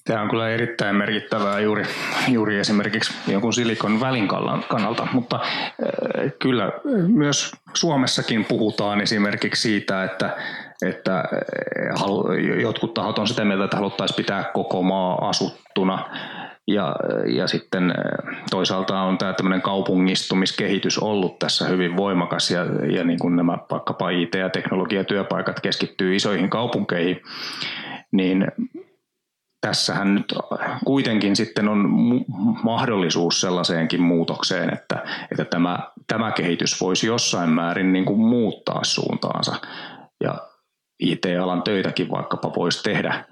Tämä 0.05 0.21
on 0.21 0.29
kyllä 0.29 0.49
erittäin 0.49 0.95
merkittävää 0.95 1.59
juuri, 1.59 1.83
juuri 2.27 2.59
esimerkiksi 2.59 3.13
jonkun 3.31 3.53
silikon 3.53 3.99
välin 3.99 4.27
kannalta, 4.67 5.07
mutta 5.13 5.39
äh, 5.41 6.31
kyllä 6.39 6.71
myös 7.07 7.51
Suomessakin 7.73 8.45
puhutaan 8.45 9.01
esimerkiksi 9.01 9.61
siitä, 9.61 10.03
että, 10.03 10.37
että 10.85 11.17
äh, 11.17 12.61
jotkut 12.61 12.93
tahot 12.93 13.19
on 13.19 13.27
sitä 13.27 13.45
mieltä, 13.45 13.63
että 13.63 13.77
haluttaisiin 13.77 14.17
pitää 14.17 14.43
koko 14.53 14.81
maa 14.81 15.29
asuttuna 15.29 16.09
ja, 16.67 16.95
ja 17.35 17.47
sitten 17.47 17.93
toisaalta 18.51 19.01
on 19.01 19.17
tämä 19.17 19.33
tämmöinen 19.33 19.61
kaupungistumiskehitys 19.61 20.99
ollut 20.99 21.39
tässä 21.39 21.67
hyvin 21.67 21.97
voimakas 21.97 22.51
ja, 22.51 22.65
ja 22.95 23.03
niin 23.03 23.19
kuin 23.19 23.35
nämä 23.35 23.57
vaikkapa 23.71 24.09
IT- 24.09 24.35
ja 24.35 24.49
teknologiatyöpaikat 24.49 25.59
keskittyy 25.59 26.15
isoihin 26.15 26.49
kaupunkeihin, 26.49 27.21
niin 28.11 28.47
tässähän 29.61 30.15
nyt 30.15 30.33
kuitenkin 30.85 31.35
sitten 31.35 31.67
on 31.67 31.89
mahdollisuus 32.63 33.41
sellaiseenkin 33.41 34.01
muutokseen, 34.01 34.73
että, 34.73 35.03
että 35.31 35.45
tämä, 35.45 35.79
tämä 36.07 36.31
kehitys 36.31 36.81
voisi 36.81 37.07
jossain 37.07 37.49
määrin 37.49 37.93
niin 37.93 38.05
kuin 38.05 38.19
muuttaa 38.19 38.83
suuntaansa. 38.83 39.55
Ja 40.23 40.35
IT-alan 40.99 41.63
töitäkin 41.63 42.11
vaikkapa 42.11 42.53
voisi 42.55 42.83
tehdä 42.83 43.25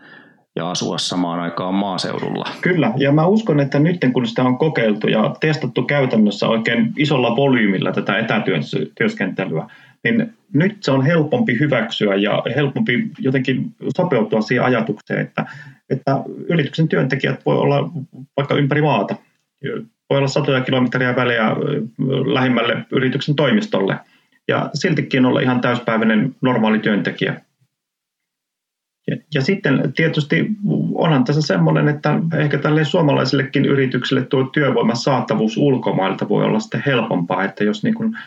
ja 0.55 0.71
asua 0.71 0.97
samaan 0.97 1.39
aikaan 1.39 1.73
maaseudulla. 1.73 2.45
Kyllä, 2.61 2.93
ja 2.97 3.11
mä 3.11 3.25
uskon, 3.25 3.59
että 3.59 3.79
nyt 3.79 3.97
kun 4.13 4.25
sitä 4.25 4.43
on 4.43 4.57
kokeiltu 4.57 5.07
ja 5.07 5.35
testattu 5.39 5.83
käytännössä 5.83 6.47
oikein 6.47 6.93
isolla 6.97 7.35
volyymilla 7.35 7.91
tätä 7.91 8.17
etätyöskentelyä, 8.17 9.65
niin 10.03 10.33
nyt 10.53 10.83
se 10.83 10.91
on 10.91 11.05
helpompi 11.05 11.59
hyväksyä 11.59 12.15
ja 12.15 12.43
helpompi 12.55 13.09
jotenkin 13.19 13.65
sopeutua 13.97 14.41
siihen 14.41 14.65
ajatukseen, 14.65 15.21
että, 15.21 15.45
että 15.89 16.23
yrityksen 16.49 16.87
työntekijät 16.87 17.45
voi 17.45 17.57
olla 17.57 17.89
vaikka 18.37 18.55
ympäri 18.55 18.81
maata. 18.81 19.15
Voi 20.09 20.17
olla 20.17 20.27
satoja 20.27 20.61
kilometriä 20.61 21.15
välejä 21.15 21.55
lähimmälle 22.33 22.85
yrityksen 22.91 23.35
toimistolle 23.35 23.97
ja 24.47 24.69
siltikin 24.73 25.25
olla 25.25 25.39
ihan 25.39 25.61
täyspäiväinen 25.61 26.35
normaali 26.41 26.79
työntekijä. 26.79 27.41
Ja, 29.07 29.17
ja 29.33 29.41
sitten 29.41 29.93
tietysti 29.95 30.49
onhan 30.95 31.23
tässä 31.23 31.41
semmoinen, 31.41 31.87
että 31.87 32.19
ehkä 32.37 32.57
tälle 32.57 32.85
suomalaisillekin 32.85 33.65
yrityksille 33.65 34.21
tuo 34.21 34.43
työvoiman 34.43 34.95
saatavuus 34.95 35.57
ulkomailta 35.57 36.29
voi 36.29 36.43
olla 36.43 36.59
sitten 36.59 36.83
helpompaa, 36.85 37.43
että 37.43 37.63
jos 37.63 37.83
niin 37.83 37.95
kuin 37.95 38.17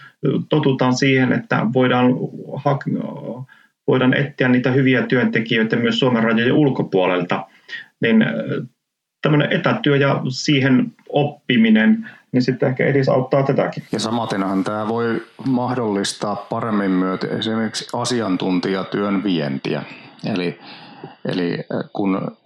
totutaan 0.49 0.95
siihen, 0.97 1.33
että 1.33 1.67
voidaan, 1.75 2.07
voidaan 3.87 4.15
etsiä 4.15 4.49
niitä 4.49 4.71
hyviä 4.71 5.03
työntekijöitä 5.03 5.77
myös 5.77 5.99
Suomen 5.99 6.23
rajojen 6.23 6.53
ulkopuolelta, 6.53 7.47
niin 8.01 8.25
tämmöinen 9.23 9.53
etätyö 9.53 9.97
ja 9.97 10.21
siihen 10.29 10.93
oppiminen, 11.09 12.11
niin 12.33 12.43
sitten 12.43 12.69
ehkä 12.69 12.87
edesauttaa 12.87 13.43
tätäkin. 13.43 13.83
Ja 13.93 13.99
samatenhan 13.99 14.65
tämä 14.65 14.89
voi 14.89 15.23
mahdollistaa 15.47 16.37
paremmin 16.37 16.91
myötä 16.91 17.27
esimerkiksi 17.27 17.89
asiantuntijatyön 17.93 19.25
vientiä. 19.25 19.83
Eli, 20.27 20.59
eli 21.25 21.59
kun 21.93 22.37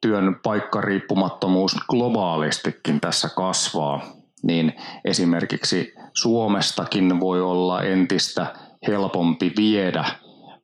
työn 0.00 0.36
paikkariippumattomuus 0.42 1.76
globaalistikin 1.88 3.00
tässä 3.00 3.28
kasvaa, 3.36 4.02
niin 4.42 4.72
esimerkiksi 5.04 5.94
Suomestakin 6.12 7.20
voi 7.20 7.40
olla 7.40 7.82
entistä 7.82 8.46
helpompi 8.86 9.52
viedä 9.56 10.04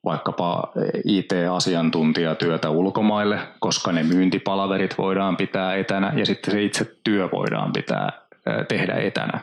vaikkapa 0.04 0.72
IT-asiantuntijatyötä 1.04 2.70
ulkomaille, 2.70 3.38
koska 3.60 3.92
ne 3.92 4.02
myyntipalaverit 4.02 4.98
voidaan 4.98 5.36
pitää 5.36 5.74
etänä 5.74 6.12
ja 6.16 6.26
sitten 6.26 6.52
se 6.52 6.62
itse 6.62 6.96
työ 7.04 7.28
voidaan 7.32 7.72
pitää 7.72 8.04
äh, 8.04 8.66
tehdä 8.68 8.94
etänä. 8.94 9.40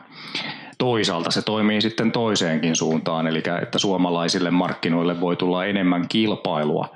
Toisaalta 0.80 1.30
se 1.30 1.42
toimii 1.42 1.80
sitten 1.80 2.12
toiseenkin 2.12 2.76
suuntaan, 2.76 3.26
eli 3.26 3.42
että 3.62 3.78
suomalaisille 3.78 4.50
markkinoille 4.50 5.20
voi 5.20 5.36
tulla 5.36 5.64
enemmän 5.64 6.08
kilpailua 6.08 6.88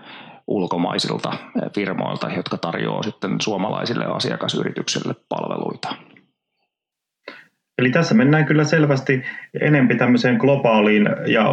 ulkomaisilta 0.46 1.32
firmoilta, 1.74 2.30
jotka 2.36 2.56
tarjoaa 2.56 3.02
sitten 3.02 3.40
suomalaisille 3.40 4.04
asiakasyrityksille 4.04 5.14
palveluita. 5.28 5.94
Eli 7.78 7.90
tässä 7.90 8.14
mennään 8.14 8.44
kyllä 8.46 8.64
selvästi 8.64 9.22
enempi 9.60 9.94
tämmöiseen 9.94 10.36
globaaliin 10.36 11.08
ja 11.26 11.44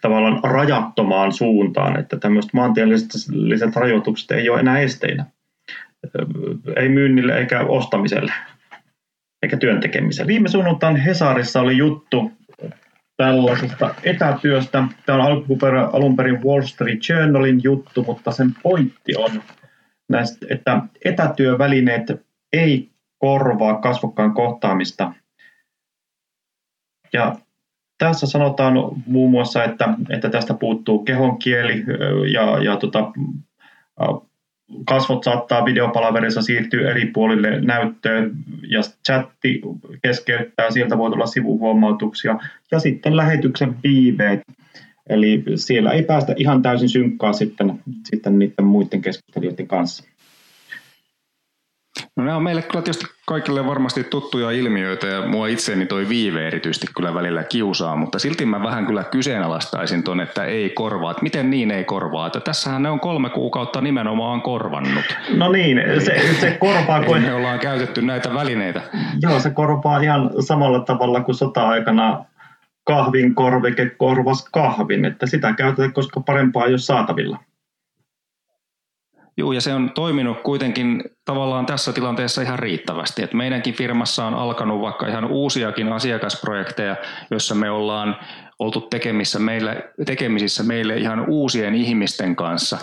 tavallaan 0.00 0.40
rajattomaan 0.42 1.32
suuntaan, 1.32 2.00
että 2.00 2.16
tämmöiset 2.16 2.52
maantieteelliset 2.52 3.76
rajoitukset 3.76 4.30
ei 4.30 4.48
ole 4.48 4.60
enää 4.60 4.78
esteinä. 4.78 5.26
Ei 6.76 6.88
myynnille 6.88 7.38
eikä 7.38 7.60
ostamiselle 7.60 8.32
eikä 9.42 9.56
työntekemiseen. 9.56 10.26
Viime 10.28 10.48
sunnuntain 10.48 10.96
Hesarissa 10.96 11.60
oli 11.60 11.76
juttu 11.76 12.32
tällaisesta 13.16 13.94
etätyöstä. 14.04 14.84
Tämä 15.06 15.24
on 15.24 15.44
alun 15.92 16.16
perin 16.16 16.42
Wall 16.44 16.62
Street 16.62 16.98
Journalin 17.08 17.60
juttu, 17.62 18.02
mutta 18.02 18.30
sen 18.30 18.50
pointti 18.62 19.16
on, 19.16 19.42
näistä, 20.08 20.46
että 20.50 20.82
etätyövälineet 21.04 22.06
ei 22.52 22.90
korvaa 23.18 23.80
kasvokkaan 23.80 24.34
kohtaamista. 24.34 25.12
Ja 27.12 27.36
tässä 27.98 28.26
sanotaan 28.26 28.74
muun 29.06 29.30
muassa, 29.30 29.64
että, 29.64 29.88
että 30.10 30.30
tästä 30.30 30.54
puuttuu 30.54 31.04
kehonkieli 31.04 31.84
ja, 32.32 32.62
ja 32.62 32.76
tota, 32.76 33.12
kasvot 34.88 35.24
saattaa 35.24 35.64
videopalaverissa 35.64 36.42
siirtyä 36.42 36.90
eri 36.90 37.06
puolille 37.06 37.60
näyttöön 37.60 38.32
ja 38.68 38.80
chatti 39.06 39.60
keskeyttää, 40.02 40.70
sieltä 40.70 40.98
voi 40.98 41.10
tulla 41.10 41.26
sivuhuomautuksia 41.26 42.38
ja 42.70 42.78
sitten 42.78 43.16
lähetyksen 43.16 43.76
viiveet. 43.82 44.40
Eli 45.08 45.44
siellä 45.54 45.90
ei 45.90 46.02
päästä 46.02 46.34
ihan 46.36 46.62
täysin 46.62 46.88
synkkaa 46.88 47.32
sitten, 47.32 47.80
sitten 48.04 48.38
niiden 48.38 48.64
muiden 48.64 49.02
keskustelijoiden 49.02 49.66
kanssa. 49.66 50.04
No 52.16 52.24
nämä 52.24 52.36
on 52.36 52.42
meille 52.42 52.62
kyllä 52.62 52.82
tietysti 52.82 53.04
kaikille 53.26 53.66
varmasti 53.66 54.04
tuttuja 54.04 54.50
ilmiöitä 54.50 55.06
ja 55.06 55.26
mua 55.26 55.46
itseeni 55.46 55.86
toi 55.86 56.08
viive 56.08 56.46
erityisesti 56.46 56.86
kyllä 56.96 57.14
välillä 57.14 57.44
kiusaa, 57.44 57.96
mutta 57.96 58.18
silti 58.18 58.46
mä 58.46 58.62
vähän 58.62 58.86
kyllä 58.86 59.04
kyseenalaistaisin 59.04 60.02
ton, 60.02 60.20
että 60.20 60.44
ei 60.44 60.70
korvaa. 60.70 61.10
Että 61.10 61.22
miten 61.22 61.50
niin 61.50 61.70
ei 61.70 61.84
korvaa? 61.84 62.26
Että 62.26 62.40
tässähän 62.40 62.82
ne 62.82 62.90
on 62.90 63.00
kolme 63.00 63.30
kuukautta 63.30 63.80
nimenomaan 63.80 64.42
korvannut. 64.42 65.04
No 65.36 65.52
niin, 65.52 65.80
se, 65.98 66.34
se 66.40 66.50
korvaa 66.60 67.04
kuin... 67.04 67.22
me 67.22 67.34
ollaan 67.34 67.58
käytetty 67.58 68.02
näitä 68.02 68.34
välineitä. 68.34 68.82
Joo, 69.22 69.40
se 69.40 69.50
korvaa 69.50 70.00
ihan 70.00 70.30
samalla 70.40 70.80
tavalla 70.80 71.20
kuin 71.20 71.34
sota-aikana 71.34 72.24
kahvin 72.84 73.34
korvike 73.34 73.90
korvas 73.90 74.48
kahvin, 74.52 75.04
että 75.04 75.26
sitä 75.26 75.52
käytetään, 75.52 75.92
koska 75.92 76.20
parempaa 76.20 76.64
ei 76.64 76.72
ole 76.72 76.78
saatavilla. 76.78 77.38
Joo, 79.36 79.52
ja 79.52 79.60
se 79.60 79.74
on 79.74 79.90
toiminut 79.94 80.40
kuitenkin 80.40 81.04
tavallaan 81.24 81.66
tässä 81.66 81.92
tilanteessa 81.92 82.42
ihan 82.42 82.58
riittävästi. 82.58 83.22
Et 83.22 83.34
meidänkin 83.34 83.74
firmassa 83.74 84.24
on 84.24 84.34
alkanut 84.34 84.80
vaikka 84.80 85.08
ihan 85.08 85.24
uusiakin 85.24 85.92
asiakasprojekteja, 85.92 86.96
joissa 87.30 87.54
me 87.54 87.70
ollaan 87.70 88.16
oltu 88.58 88.80
tekemissä 88.80 89.38
meille, 89.38 89.92
tekemisissä 90.06 90.62
meille 90.62 90.96
ihan 90.96 91.24
uusien 91.28 91.74
ihmisten 91.74 92.36
kanssa, 92.36 92.78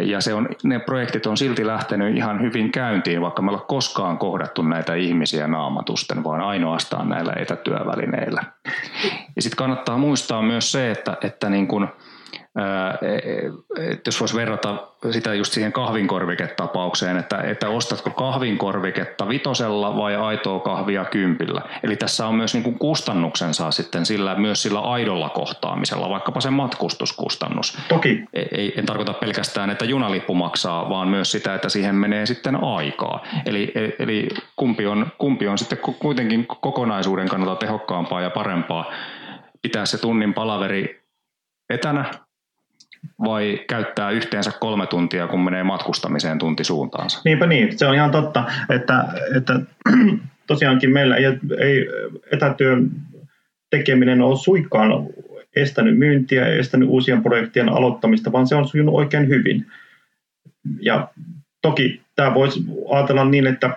ja 0.00 0.20
se 0.20 0.34
on, 0.34 0.48
ne 0.62 0.78
projektit 0.78 1.26
on 1.26 1.36
silti 1.36 1.66
lähtenyt 1.66 2.16
ihan 2.16 2.42
hyvin 2.42 2.72
käyntiin, 2.72 3.20
vaikka 3.20 3.42
me 3.42 3.50
ollaan 3.50 3.66
koskaan 3.66 4.18
kohdattu 4.18 4.62
näitä 4.62 4.94
ihmisiä 4.94 5.46
naamatusten, 5.46 6.24
vaan 6.24 6.40
ainoastaan 6.40 7.08
näillä 7.08 7.32
etätyövälineillä. 7.36 8.44
Ja 9.36 9.42
sitten 9.42 9.56
kannattaa 9.56 9.98
muistaa 9.98 10.42
myös 10.42 10.72
se, 10.72 10.90
että, 10.90 11.16
että 11.22 11.50
niin 11.50 11.68
kun, 11.68 11.88
että 13.90 14.08
jos 14.08 14.20
voisi 14.20 14.36
verrata 14.36 14.88
sitä 15.10 15.34
just 15.34 15.52
siihen 15.52 15.72
kahvinkorviketapaukseen, 15.72 17.16
että, 17.16 17.38
että 17.38 17.68
ostatko 17.68 18.10
kahvinkorviketta 18.10 19.28
vitosella 19.28 19.96
vai 19.96 20.16
aitoa 20.16 20.60
kahvia 20.60 21.04
kympillä. 21.04 21.62
Eli 21.82 21.96
tässä 21.96 22.26
on 22.26 22.34
myös 22.34 22.54
niin 22.54 22.62
kuin 22.62 22.78
kustannuksensa 22.78 23.70
sitten 23.70 24.06
sillä, 24.06 24.34
myös 24.34 24.62
sillä 24.62 24.80
aidolla 24.80 25.28
kohtaamisella, 25.28 26.08
vaikkapa 26.08 26.40
se 26.40 26.50
matkustuskustannus. 26.50 27.78
Toki. 27.88 28.24
Ei, 28.32 28.72
en 28.76 28.86
tarkoita 28.86 29.12
pelkästään, 29.12 29.70
että 29.70 29.84
junalippu 29.84 30.34
maksaa, 30.34 30.90
vaan 30.90 31.08
myös 31.08 31.32
sitä, 31.32 31.54
että 31.54 31.68
siihen 31.68 31.94
menee 31.94 32.26
sitten 32.26 32.64
aikaa. 32.64 33.24
Eli, 33.46 33.72
eli 33.98 34.28
kumpi, 34.56 34.86
on, 34.86 35.06
kumpi 35.18 35.48
on 35.48 35.58
sitten 35.58 35.78
kuitenkin 35.78 36.46
kokonaisuuden 36.46 37.28
kannalta 37.28 37.56
tehokkaampaa 37.56 38.20
ja 38.20 38.30
parempaa 38.30 38.92
pitää 39.62 39.86
se 39.86 39.98
tunnin 39.98 40.34
palaveri 40.34 41.04
etänä 41.70 42.04
vai 43.24 43.60
käyttää 43.68 44.10
yhteensä 44.10 44.52
kolme 44.60 44.86
tuntia, 44.86 45.26
kun 45.26 45.44
menee 45.44 45.62
matkustamiseen 45.62 46.38
tunti 46.38 46.64
suuntaansa. 46.64 47.20
Niinpä 47.24 47.46
niin, 47.46 47.78
se 47.78 47.86
on 47.86 47.94
ihan 47.94 48.10
totta, 48.10 48.44
että, 48.70 49.04
että 49.36 49.60
tosiaankin 50.46 50.92
meillä 50.92 51.16
ei, 51.16 51.24
ei 51.58 51.88
etätyön 52.32 52.90
tekeminen 53.70 54.22
ole 54.22 54.38
suikkaan 54.38 54.90
estänyt 55.56 55.98
myyntiä, 55.98 56.46
estänyt 56.46 56.88
uusien 56.88 57.22
projektien 57.22 57.68
aloittamista, 57.68 58.32
vaan 58.32 58.46
se 58.46 58.54
on 58.54 58.68
sujunut 58.68 58.94
oikein 58.94 59.28
hyvin. 59.28 59.66
Ja 60.80 61.08
toki 61.62 62.00
tämä 62.16 62.34
voisi 62.34 62.60
ajatella 62.90 63.24
niin, 63.24 63.46
että 63.46 63.76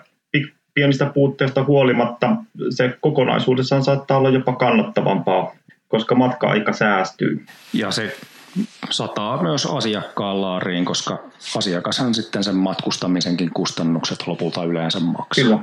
pienistä 0.74 1.06
puutteista 1.06 1.64
huolimatta 1.64 2.36
se 2.70 2.98
kokonaisuudessaan 3.02 3.84
saattaa 3.84 4.18
olla 4.18 4.30
jopa 4.30 4.56
kannattavampaa, 4.56 5.56
koska 5.88 6.16
matka-aika 6.16 6.74
säästyy. 6.74 7.46
Ja 7.74 7.92
se 7.92 8.16
sataa 8.90 9.44
myös 9.44 9.66
asiakkaan 9.66 10.42
laariin, 10.42 10.86
koska 10.86 11.20
asiakashan 11.58 12.14
sitten 12.14 12.44
sen 12.44 12.56
matkustamisenkin 12.56 13.50
kustannukset 13.54 14.28
lopulta 14.28 14.64
yleensä 14.64 15.00
maksaa. 15.00 15.44
Kyllä. 15.44 15.60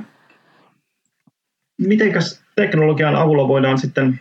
Mitenkäs 1.81 2.43
teknologian 2.55 3.15
avulla 3.15 3.47
voidaan 3.47 3.77
sitten 3.77 4.19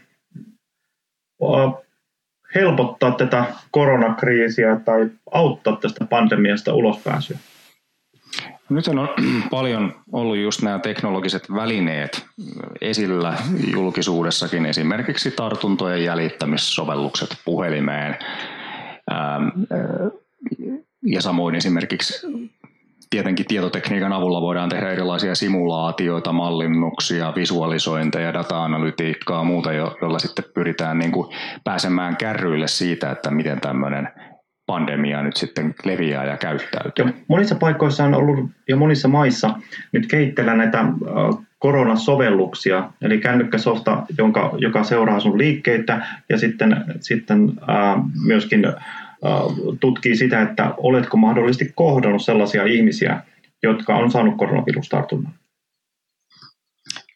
helpottaa 2.55 3.11
tätä 3.11 3.45
koronakriisiä 3.71 4.81
tai 4.85 5.11
auttaa 5.33 5.77
tästä 5.77 6.05
pandemiasta 6.05 6.75
ulospääsyä? 6.75 7.39
Nyt 8.69 8.89
on 8.89 9.09
paljon 9.51 9.95
ollut 10.13 10.37
just 10.37 10.63
nämä 10.63 10.79
teknologiset 10.79 11.53
välineet 11.55 12.27
esillä 12.81 13.35
julkisuudessakin, 13.73 14.67
esimerkiksi 14.67 15.31
tartuntojen 15.31 16.05
jäljittämissovellukset 16.05 17.37
puhelimeen, 17.45 18.17
ja 21.07 21.23
samoin 21.23 21.55
esimerkiksi 21.55 22.27
tietenkin 23.11 23.47
tietotekniikan 23.47 24.13
avulla 24.13 24.41
voidaan 24.41 24.69
tehdä 24.69 24.91
erilaisia 24.91 25.35
simulaatioita, 25.35 26.33
mallinnuksia, 26.33 27.33
visualisointeja, 27.37 28.33
data-analytiikkaa, 28.33 29.45
muuta, 29.45 29.73
jolla 29.73 30.19
sitten 30.19 30.45
pyritään 30.55 30.99
niin 30.99 31.13
kuin 31.13 31.35
pääsemään 31.65 32.17
kärryille 32.17 32.69
siitä, 32.69 33.11
että 33.11 33.31
miten 33.31 33.61
tämmöinen 33.61 34.09
pandemia 34.67 35.23
nyt 35.23 35.37
sitten 35.37 35.75
leviää 35.85 36.25
ja 36.25 36.37
käyttäytyy. 36.37 37.05
Ja 37.05 37.13
monissa 37.29 37.55
paikoissa 37.55 38.05
on 38.05 38.15
ollut 38.15 38.51
ja 38.69 38.77
monissa 38.77 39.09
maissa 39.09 39.51
nyt 39.93 40.07
kehitteillä 40.07 40.55
näitä 40.55 40.85
koronasovelluksia, 41.59 42.91
eli 43.03 43.19
kännykkäsofta, 43.19 44.03
jonka, 44.19 44.53
joka 44.59 44.85
seuraa 44.85 45.21
sun 45.21 45.39
liikkeitä 45.39 46.07
ja 46.29 46.39
sitten, 46.39 46.85
sitten 47.01 47.53
ää, 47.69 47.99
myöskin 48.27 48.67
tutkii 49.81 50.17
sitä, 50.17 50.43
että 50.43 50.75
oletko 50.77 51.17
mahdollisesti 51.17 51.73
kohdannut 51.75 52.23
sellaisia 52.23 52.65
ihmisiä, 52.65 53.21
jotka 53.63 53.97
on 53.97 54.11
saanut 54.11 54.37
koronavirustartunnan. 54.37 55.33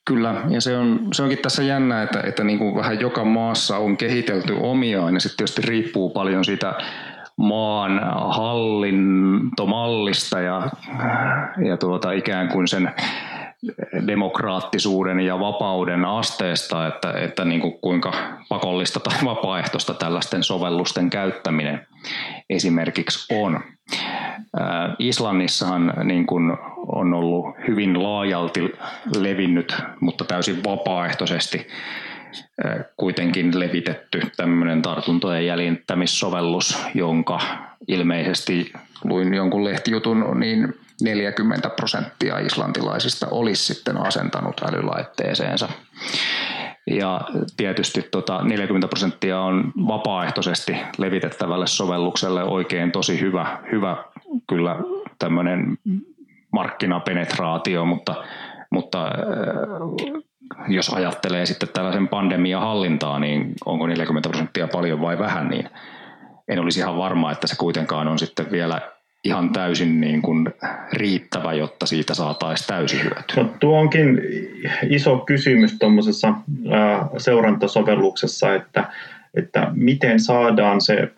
Kyllä, 0.05 0.35
ja 0.49 0.61
se, 0.61 0.77
on, 0.77 1.09
se 1.13 1.23
onkin 1.23 1.39
tässä 1.39 1.63
jännä, 1.63 2.03
että, 2.03 2.21
että 2.21 2.45
niin 2.45 2.59
kuin 2.59 2.75
vähän 2.75 3.01
joka 3.01 3.25
maassa 3.25 3.77
on 3.77 3.97
kehitelty 3.97 4.57
omiaan, 4.61 5.15
ja 5.15 5.21
sitten 5.21 5.37
tietysti 5.37 5.63
riippuu 5.63 6.11
paljon 6.11 6.45
siitä 6.45 6.75
maan 7.37 8.01
hallintomallista 8.35 10.41
ja, 10.41 10.71
ja 11.69 11.77
tuota, 11.77 12.13
ikään 12.13 12.49
kuin 12.49 12.69
sen 12.69 12.91
demokraattisuuden 14.07 15.21
ja 15.21 15.41
vapauden 15.41 16.05
asteesta, 16.05 16.87
että, 16.87 17.13
että 17.13 17.45
niin 17.45 17.61
kuin 17.61 17.79
kuinka 17.81 18.13
pakollista 18.49 19.01
tai 19.01 19.19
vapaaehtoista 19.25 19.95
tällaisten 19.95 20.43
sovellusten 20.43 21.11
käyttäminen 21.11 21.87
esimerkiksi 22.51 23.35
on. 23.35 23.61
Islannissahan 24.99 25.95
niin 26.05 26.27
kuin 26.27 26.57
on 26.87 27.15
ollut 27.15 27.47
hyvin 27.69 28.03
laajalti 28.03 28.73
levinnyt, 29.17 29.75
mutta 30.01 30.25
täysin 30.25 30.65
vapaaehtoisesti 30.65 31.67
kuitenkin 32.97 33.61
levitetty 33.61 34.21
tämmöinen 34.37 34.83
tartuntojen 34.83 35.47
jäljittämissovellus, 35.47 36.87
jonka 36.95 37.41
ilmeisesti 37.89 38.73
luin 39.05 39.35
jonkun 39.35 39.65
lehtijutun, 39.65 40.41
niin 40.41 40.75
40 41.03 41.71
prosenttia 41.71 42.39
islantilaisista 42.39 43.27
olisi 43.31 43.75
sitten 43.75 44.07
asentanut 44.07 44.61
älylaitteeseensa. 44.63 45.69
Ja 46.91 47.21
tietysti 47.57 48.03
tota 48.03 48.43
40 48.43 48.89
prosenttia 48.89 49.41
on 49.41 49.73
vapaaehtoisesti 49.89 50.77
levitettävälle 50.99 51.67
sovellukselle 51.67 52.45
oikein 52.45 52.93
tosi 52.93 53.21
hyvä, 53.21 53.59
hyvä 53.73 54.05
kyllä 54.49 54.77
tämmöinen 55.19 55.79
markkinapenetraatio, 56.53 57.85
mutta, 57.85 58.25
mutta 58.71 59.11
jos 60.69 60.89
ajattelee 60.95 61.47
sitten 61.47 61.69
tällaisen 61.69 62.09
pandemian 62.09 62.63
hallintaa, 62.63 63.19
niin 63.19 63.55
onko 63.67 63.87
40 63.87 64.29
prosenttia 64.29 64.69
paljon 64.69 65.01
vai 65.01 65.19
vähän, 65.19 65.49
niin 65.49 65.71
en 66.49 66.59
olisi 66.59 66.81
ihan 66.81 66.99
varma, 66.99 67.33
että 67.33 67.47
se 67.47 67.57
kuitenkaan 67.57 68.09
on 68.09 68.19
sitten 68.19 68.51
vielä 68.51 68.81
ihan 69.25 69.53
täysin 69.53 70.01
niin 70.01 70.23
kuin 70.23 70.55
riittävä, 70.93 71.53
jotta 71.53 71.87
siitä 71.87 72.15
saataisiin 72.15 72.69
täysi 72.69 73.03
hyöty? 73.03 73.37
No, 73.37 73.55
tuo 73.61 73.79
onkin 73.79 74.21
iso 74.91 75.19
kysymys 75.19 75.79
tuommoisessa 75.79 76.35
seurantasovelluksessa, 77.19 78.55
että, 78.55 78.93
että 79.35 79.71
miten 79.75 80.21
saadaan 80.21 80.81
se 80.81 81.13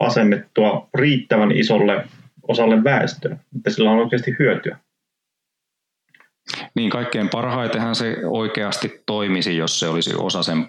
asennettua 0.00 0.88
riittävän 0.94 1.52
isolle 1.52 2.04
osalle 2.48 2.84
väestöä, 2.84 3.36
että 3.56 3.70
sillä 3.70 3.90
on 3.90 3.98
oikeasti 3.98 4.36
hyötyä. 4.38 4.78
Niin, 6.74 6.90
kaikkein 6.90 7.28
parhaitenhan 7.28 7.94
se 7.94 8.16
oikeasti 8.24 9.02
toimisi, 9.06 9.56
jos 9.56 9.80
se 9.80 9.88
olisi 9.88 10.14
osa 10.18 10.42
sen 10.42 10.68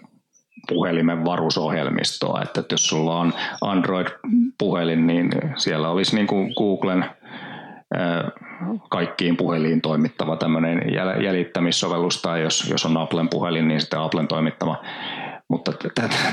puhelimen 0.68 1.26
varusohjelmistoa. 1.26 2.42
Että 2.42 2.64
jos 2.72 2.88
sulla 2.88 3.20
on 3.20 3.34
Android-puhelin, 3.62 5.08
niin 5.08 5.30
siellä 5.56 5.90
olisi 5.90 6.16
niin 6.16 6.28
kuin 6.28 6.54
Googlen 6.58 7.06
kaikkiin 8.90 9.38
puheliin 9.38 9.82
toimittava 9.82 10.38
tämmöinen 10.38 10.82
jäljittämissovellus, 11.24 12.22
tai 12.22 12.42
jos, 12.42 12.70
jos 12.70 12.86
on 12.86 12.98
Applen 12.98 13.30
puhelin, 13.30 13.68
niin 13.68 13.82
sitten 13.82 14.00
Applen 14.00 14.28
toimittava 14.28 14.82
mutta 15.48 15.74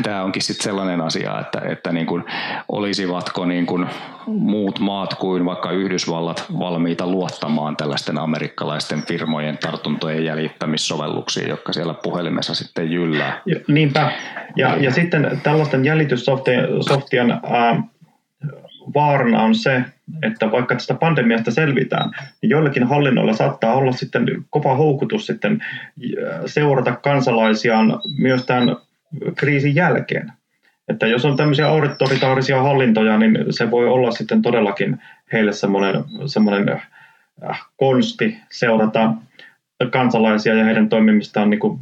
tämä 0.02 0.22
onkin 0.22 0.42
sitten 0.42 0.64
sellainen 0.64 1.00
asia, 1.00 1.40
että, 1.40 1.60
että 1.68 1.92
niin 1.92 2.06
kuin, 2.06 2.24
olisivatko 2.68 3.44
niin 3.44 3.66
kuin 3.66 3.86
muut 4.26 4.78
maat 4.78 5.14
kuin 5.14 5.44
vaikka 5.44 5.70
Yhdysvallat 5.70 6.46
valmiita 6.58 7.06
luottamaan 7.06 7.76
tällaisten 7.76 8.18
amerikkalaisten 8.18 9.02
firmojen 9.02 9.58
tartuntojen 9.58 10.24
jäljittämissovelluksiin, 10.24 11.48
jotka 11.48 11.72
siellä 11.72 11.94
puhelimessa 11.94 12.54
sitten 12.54 12.92
jyllää. 12.92 13.40
Niinpä. 13.68 14.12
Ja, 14.56 14.76
ja 14.76 14.90
sitten 14.90 15.40
tällaisten 15.42 15.84
jäljityssoftien 15.84 17.40
vaarana 18.94 19.42
on 19.42 19.54
se, 19.54 19.82
että 20.22 20.50
vaikka 20.50 20.74
tästä 20.74 20.94
pandemiasta 20.94 21.50
selvitään, 21.50 22.10
niin 22.42 22.50
joillakin 22.50 22.84
hallinnoilla 22.86 23.32
saattaa 23.32 23.74
olla 23.74 23.92
sitten 23.92 24.26
kova 24.50 24.76
houkutus 24.76 25.26
sitten 25.26 25.64
seurata 26.46 26.92
kansalaisiaan 26.92 28.00
myös 28.18 28.46
tämän 28.46 28.76
kriisin 29.36 29.74
jälkeen. 29.74 30.32
Että 30.88 31.06
jos 31.06 31.24
on 31.24 31.36
tämmöisiä 31.36 31.68
autoritaarisia 31.68 32.62
hallintoja, 32.62 33.18
niin 33.18 33.38
se 33.50 33.70
voi 33.70 33.88
olla 33.88 34.10
sitten 34.10 34.42
todellakin 34.42 35.02
heille 35.32 35.52
semmoinen, 35.52 36.04
semmoinen 36.26 36.68
äh, 37.48 37.62
konsti 37.76 38.38
seurata 38.52 39.12
kansalaisia 39.90 40.54
ja 40.54 40.64
heidän 40.64 40.88
toimimistaan 40.88 41.50
niin 41.50 41.60
kuin 41.60 41.78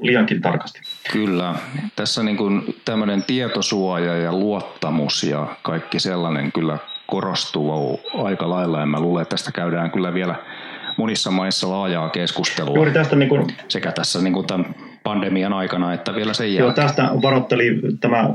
liiankin 0.00 0.40
tarkasti. 0.40 0.80
Kyllä. 1.12 1.54
Tässä 1.96 2.22
niin 2.22 2.36
kuin 2.36 2.76
tämmöinen 2.84 3.22
tietosuoja 3.22 4.16
ja 4.16 4.32
luottamus 4.32 5.24
ja 5.24 5.46
kaikki 5.62 6.00
sellainen 6.00 6.52
kyllä 6.52 6.78
korostuu 7.06 8.00
aika 8.24 8.50
lailla 8.50 8.80
ja 8.80 8.86
mä 8.86 9.00
luulen, 9.00 9.22
että 9.22 9.30
tästä 9.30 9.52
käydään 9.52 9.90
kyllä 9.90 10.14
vielä 10.14 10.34
monissa 10.96 11.30
maissa 11.30 11.70
laajaa 11.70 12.08
keskustelua. 12.08 12.74
Juuri 12.74 12.92
tästä 12.92 13.16
niin 13.16 13.28
kuin, 13.28 13.46
sekä 13.68 13.92
tässä 13.92 14.22
niin 14.22 14.32
kuin 14.32 14.46
tämän 14.46 14.74
pandemian 15.02 15.52
aikana 15.52 15.94
että 15.94 16.14
vielä 16.14 16.34
sen 16.34 16.46
jälkeen. 16.46 16.64
Joo, 16.64 16.72
tästä 16.72 17.10
varoitteli 17.22 17.80
tämä 18.00 18.30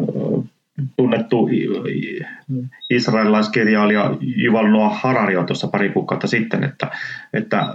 tunnettu 0.98 1.50
israelilaiskirjailija 2.90 4.16
Yuval 4.44 4.68
Noah 4.68 5.02
Harari 5.02 5.38
on 5.38 5.46
tuossa 5.46 5.68
pari 5.68 5.90
kuukautta 5.90 6.28
sitten, 6.28 6.64
että, 6.64 6.88
että 7.34 7.68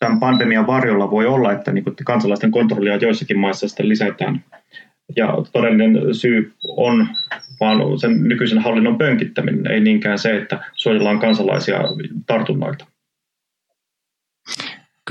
tämän 0.00 0.20
pandemian 0.20 0.66
varjolla 0.66 1.10
voi 1.10 1.26
olla, 1.26 1.52
että 1.52 1.72
niin 1.72 1.84
kansalaisten 2.04 2.50
kontrollia 2.50 2.96
joissakin 2.96 3.38
maissa 3.38 3.68
sitten 3.68 3.88
lisätään. 3.88 4.44
Ja 5.16 5.28
todellinen 5.52 6.14
syy 6.14 6.52
on 6.76 7.08
vaan 7.60 7.98
sen 7.98 8.22
nykyisen 8.22 8.58
hallinnon 8.58 8.98
pönkittäminen, 8.98 9.72
ei 9.72 9.80
niinkään 9.80 10.18
se, 10.18 10.36
että 10.36 10.64
suojellaan 10.74 11.18
kansalaisia 11.18 11.80
tartunnoilta. 12.26 12.86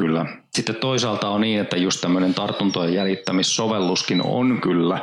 Kyllä. 0.02 0.26
Sitten 0.52 0.76
toisaalta 0.76 1.30
on 1.30 1.42
niin, 1.42 1.62
että 1.62 1.78
just 1.78 2.02
tämmöinen 2.02 2.34
tartuntojen 2.34 2.94
jäljittämissovelluskin 2.94 4.22
on 4.22 4.62
kyllä 4.62 5.00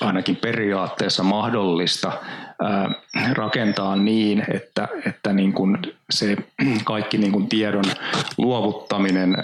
ainakin 0.00 0.36
periaatteessa 0.36 1.22
mahdollista 1.22 2.12
rakentaa 3.32 3.96
niin, 3.96 4.44
että, 4.54 4.88
että 5.06 5.32
niin 5.32 5.52
kuin 5.52 5.78
se 6.10 6.36
kaikki 6.84 7.18
niin 7.18 7.32
kuin 7.32 7.48
tiedon 7.48 7.84
luovuttaminen 8.38 9.36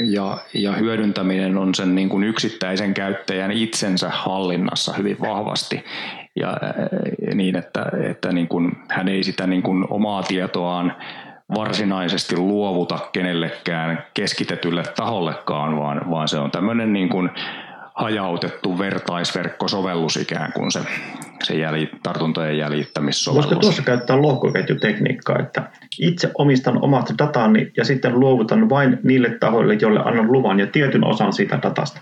ja, 0.00 0.38
ja 0.54 0.72
hyödyntäminen 0.72 1.58
on 1.58 1.74
sen 1.74 1.94
niin 1.94 2.08
kuin 2.08 2.24
yksittäisen 2.24 2.94
käyttäjän 2.94 3.52
itsensä 3.52 4.10
hallinnassa 4.10 4.92
hyvin 4.92 5.20
vahvasti 5.20 5.84
ja 6.36 6.56
niin, 7.34 7.56
että, 7.56 7.86
että 8.10 8.32
niin 8.32 8.48
kuin 8.48 8.72
hän 8.88 9.08
ei 9.08 9.24
sitä 9.24 9.46
niin 9.46 9.62
kuin 9.62 9.86
omaa 9.90 10.22
tietoaan 10.22 10.96
varsinaisesti 11.54 12.36
luovuta 12.36 12.98
kenellekään 13.12 14.04
keskitetylle 14.14 14.82
tahollekaan, 14.96 15.78
vaan, 15.78 16.10
vaan 16.10 16.28
se 16.28 16.38
on 16.38 16.50
tämmöinen 16.50 16.92
niin 16.92 17.08
kuin 17.08 17.30
hajautettu 17.94 18.78
vertaisverkkosovellus 18.78 20.16
ikään 20.16 20.52
kuin 20.52 20.70
se, 20.70 20.80
se 21.42 21.54
jälji, 21.54 21.90
tartuntojen 22.02 22.58
jäljittämissovellus. 22.58 23.46
Voisiko 23.46 23.60
tuossa 23.60 23.82
käyttää 23.82 24.22
lohkoketjutekniikkaa, 24.22 25.38
että 25.38 25.62
itse 25.98 26.30
omistan 26.34 26.84
omat 26.84 27.12
datani 27.18 27.72
ja 27.76 27.84
sitten 27.84 28.20
luovutan 28.20 28.70
vain 28.70 28.98
niille 29.02 29.30
tahoille, 29.40 29.74
joille 29.80 30.00
annan 30.04 30.32
luvan 30.32 30.60
ja 30.60 30.66
tietyn 30.66 31.04
osan 31.04 31.32
siitä 31.32 31.58
datasta? 31.62 32.00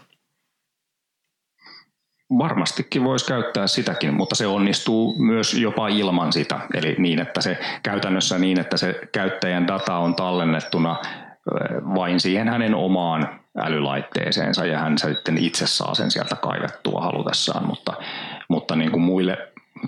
Varmastikin 2.38 3.04
voisi 3.04 3.26
käyttää 3.26 3.66
sitäkin, 3.66 4.14
mutta 4.14 4.34
se 4.34 4.46
onnistuu 4.46 5.18
myös 5.18 5.54
jopa 5.54 5.88
ilman 5.88 6.32
sitä. 6.32 6.60
Eli 6.74 6.96
niin, 6.98 7.20
että 7.20 7.40
se 7.40 7.58
käytännössä 7.82 8.38
niin, 8.38 8.60
että 8.60 8.76
se 8.76 9.00
käyttäjän 9.12 9.66
data 9.66 9.96
on 9.96 10.14
tallennettuna 10.14 10.96
vain 11.94 12.20
siihen 12.20 12.48
hänen 12.48 12.74
omaan 12.74 13.40
älylaitteeseensa 13.58 14.66
ja 14.66 14.78
hän 14.78 14.98
sitten 14.98 15.38
itse 15.38 15.66
saa 15.66 15.94
sen 15.94 16.10
sieltä 16.10 16.36
kaivettua 16.36 17.00
halutessaan, 17.00 17.66
mutta, 17.66 17.92
mutta 18.48 18.76
niin 18.76 18.90
kuin 18.90 19.02
muille 19.02 19.38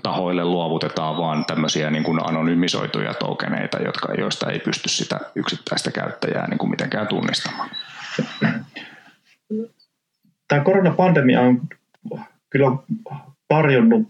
tahoille 0.03 0.45
luovutetaan 0.45 1.17
vaan 1.17 1.45
tämmöisiä 1.45 1.91
niin 1.91 2.03
kuin 2.03 2.29
anonymisoituja 2.29 3.13
tokeneita, 3.13 3.77
jotka, 3.77 4.13
joista 4.13 4.51
ei 4.51 4.59
pysty 4.59 4.89
sitä 4.89 5.19
yksittäistä 5.35 5.91
käyttäjää 5.91 6.47
niin 6.47 6.57
kuin 6.57 6.69
mitenkään 6.69 7.07
tunnistamaan. 7.07 7.69
Tämä 10.47 10.63
koronapandemia 10.63 11.41
on 11.41 11.61
kyllä 12.51 12.71
tarjonnut 13.47 14.07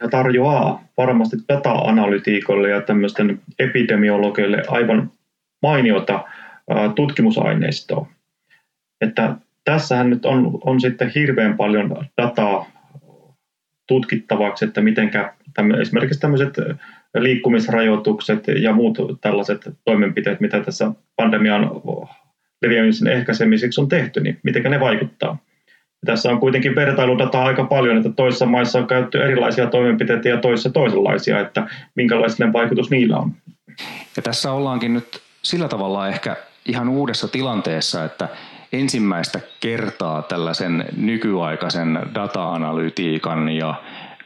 ja 0.00 0.08
tarjoaa 0.08 0.84
varmasti 0.96 1.36
data-analytiikolle 1.48 2.70
ja 2.70 2.80
tämmöisten 2.80 3.40
epidemiologeille 3.58 4.62
aivan 4.68 5.10
mainiota 5.62 6.24
tutkimusaineistoa. 6.94 8.06
Että 9.00 9.36
tässähän 9.64 10.10
nyt 10.10 10.24
on, 10.24 10.58
on 10.64 10.80
sitten 10.80 11.12
hirveän 11.14 11.56
paljon 11.56 12.06
dataa 12.22 12.66
tutkittavaksi, 13.86 14.64
että 14.64 14.80
miten 14.80 15.10
esimerkiksi 15.80 16.20
tämmöiset 16.20 16.54
liikkumisrajoitukset 17.14 18.44
ja 18.48 18.72
muut 18.72 18.98
tällaiset 19.20 19.70
toimenpiteet, 19.84 20.40
mitä 20.40 20.60
tässä 20.60 20.90
pandemian 21.16 21.70
leviämisen 22.62 23.12
ehkäisemiseksi 23.12 23.80
on 23.80 23.88
tehty, 23.88 24.20
niin 24.20 24.38
miten 24.42 24.62
ne 24.62 24.80
vaikuttaa. 24.80 25.38
Tässä 26.04 26.30
on 26.30 26.40
kuitenkin 26.40 26.74
vertailudataa 26.74 27.44
aika 27.44 27.64
paljon, 27.64 27.96
että 27.96 28.10
toisissa 28.12 28.46
maissa 28.46 28.78
on 28.78 28.86
käytetty 28.86 29.22
erilaisia 29.22 29.66
toimenpiteitä 29.66 30.28
ja 30.28 30.36
toisissa 30.36 30.70
toisenlaisia, 30.70 31.40
että 31.40 31.66
minkälainen 31.94 32.52
vaikutus 32.52 32.90
niillä 32.90 33.16
on. 33.16 33.32
Ja 34.16 34.22
tässä 34.22 34.52
ollaankin 34.52 34.94
nyt 34.94 35.20
sillä 35.42 35.68
tavalla 35.68 36.08
ehkä 36.08 36.36
ihan 36.66 36.88
uudessa 36.88 37.28
tilanteessa, 37.28 38.04
että 38.04 38.28
ensimmäistä 38.72 39.40
kertaa 39.60 40.22
tällaisen 40.22 40.84
nykyaikaisen 40.96 41.98
data-analytiikan 42.14 43.48
ja 43.48 43.74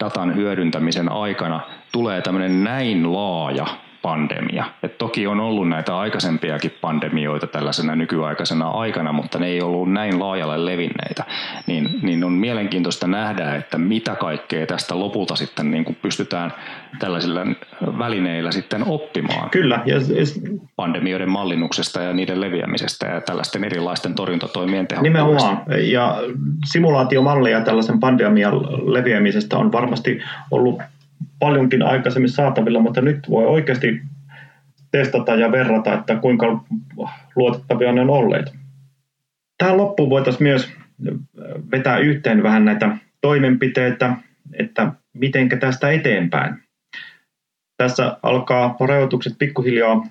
datan 0.00 0.34
hyödyntämisen 0.34 1.12
aikana 1.12 1.60
tulee 1.92 2.20
tämmöinen 2.20 2.64
näin 2.64 3.12
laaja 3.12 3.66
pandemia. 4.02 4.64
Et 4.82 4.98
toki 4.98 5.26
on 5.26 5.40
ollut 5.40 5.68
näitä 5.68 5.98
aikaisempiakin 5.98 6.74
pandemioita 6.80 7.46
tällaisena 7.46 7.96
nykyaikaisena 7.96 8.68
aikana, 8.68 9.12
mutta 9.12 9.38
ne 9.38 9.46
ei 9.46 9.62
ollut 9.62 9.92
näin 9.92 10.20
laajalle 10.20 10.64
levinneitä. 10.64 11.24
Niin, 11.66 11.88
niin 12.02 12.24
on 12.24 12.32
mielenkiintoista 12.32 13.06
nähdä, 13.06 13.54
että 13.54 13.78
mitä 13.78 14.14
kaikkea 14.14 14.66
tästä 14.66 14.98
lopulta 14.98 15.36
sitten 15.36 15.70
niin 15.70 15.84
kuin 15.84 15.96
pystytään 16.02 16.52
tällaisilla 16.98 17.40
välineillä 17.98 18.52
sitten 18.52 18.84
oppimaan. 18.86 19.50
Kyllä. 19.50 19.82
Ja, 19.86 19.96
pandemioiden 20.76 21.30
mallinnuksesta 21.30 22.02
ja 22.02 22.12
niiden 22.12 22.40
leviämisestä 22.40 23.06
ja 23.06 23.20
tällaisten 23.20 23.64
erilaisten 23.64 24.14
torjuntatoimien 24.14 24.86
tehokkuudesta. 24.86 25.48
Nimenomaan. 25.48 25.62
Ja 25.90 26.16
simulaatiomalleja 26.72 27.60
tällaisen 27.60 28.00
pandemian 28.00 28.60
leviämisestä 28.92 29.58
on 29.58 29.72
varmasti 29.72 30.22
ollut 30.50 30.82
paljonkin 31.38 31.82
aikaisemmin 31.82 32.30
saatavilla, 32.30 32.80
mutta 32.80 33.00
nyt 33.00 33.30
voi 33.30 33.46
oikeasti 33.46 34.00
testata 34.90 35.34
ja 35.34 35.52
verrata, 35.52 35.94
että 35.94 36.16
kuinka 36.16 36.64
luotettavia 37.36 37.92
ne 37.92 38.00
on 38.00 38.10
olleet. 38.10 38.52
Tähän 39.58 39.76
loppuun 39.76 40.10
voitaisiin 40.10 40.42
myös 40.42 40.72
vetää 41.72 41.98
yhteen 41.98 42.42
vähän 42.42 42.64
näitä 42.64 42.96
toimenpiteitä, 43.20 44.16
että 44.52 44.92
miten 45.14 45.48
tästä 45.48 45.90
eteenpäin. 45.90 46.54
Tässä 47.76 48.16
alkaa 48.22 48.76
rajoitukset 48.80 49.32
pikkuhiljaa 49.38 50.06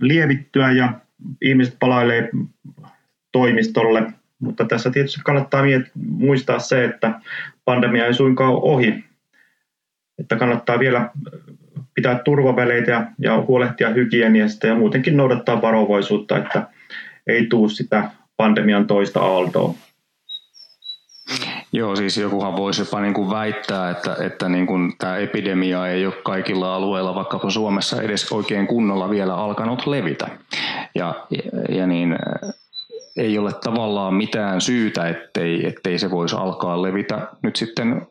lievittyä 0.00 0.72
ja 0.72 0.92
ihmiset 1.42 1.76
palailee 1.80 2.30
toimistolle, 3.32 4.12
mutta 4.38 4.64
tässä 4.64 4.90
tietysti 4.90 5.20
kannattaa 5.24 5.62
muistaa 6.08 6.58
se, 6.58 6.84
että 6.84 7.20
pandemia 7.64 8.06
ei 8.06 8.14
suinkaan 8.14 8.52
ole 8.52 8.60
ohi, 8.62 9.04
että 10.20 10.36
kannattaa 10.36 10.78
vielä 10.78 11.10
pitää 11.94 12.18
turvaväleitä 12.24 13.06
ja 13.18 13.44
huolehtia 13.48 13.88
hygieniasta 13.88 14.66
ja 14.66 14.74
muutenkin 14.74 15.16
noudattaa 15.16 15.62
varovaisuutta, 15.62 16.38
että 16.38 16.66
ei 17.26 17.46
tuu 17.46 17.68
sitä 17.68 18.10
pandemian 18.36 18.86
toista 18.86 19.20
aaltoa. 19.20 19.74
Joo, 21.72 21.96
siis 21.96 22.16
jokuhan 22.16 22.56
voisi 22.56 22.82
jopa 22.82 23.00
niin 23.00 23.14
kuin 23.14 23.30
väittää, 23.30 23.90
että, 23.90 24.16
että 24.20 24.48
niin 24.48 24.66
kuin 24.66 24.92
tämä 24.98 25.16
epidemia 25.16 25.88
ei 25.88 26.06
ole 26.06 26.14
kaikilla 26.24 26.74
alueilla, 26.74 27.14
vaikkapa 27.14 27.50
Suomessa 27.50 28.02
edes 28.02 28.32
oikein 28.32 28.66
kunnolla 28.66 29.10
vielä 29.10 29.34
alkanut 29.34 29.86
levitä. 29.86 30.28
Ja, 30.94 31.26
ja, 31.68 31.86
niin, 31.86 32.16
ei 33.16 33.38
ole 33.38 33.52
tavallaan 33.64 34.14
mitään 34.14 34.60
syytä, 34.60 35.08
ettei, 35.08 35.66
ettei 35.66 35.98
se 35.98 36.10
voisi 36.10 36.36
alkaa 36.36 36.82
levitä 36.82 37.28
nyt 37.42 37.56
sitten 37.56 38.06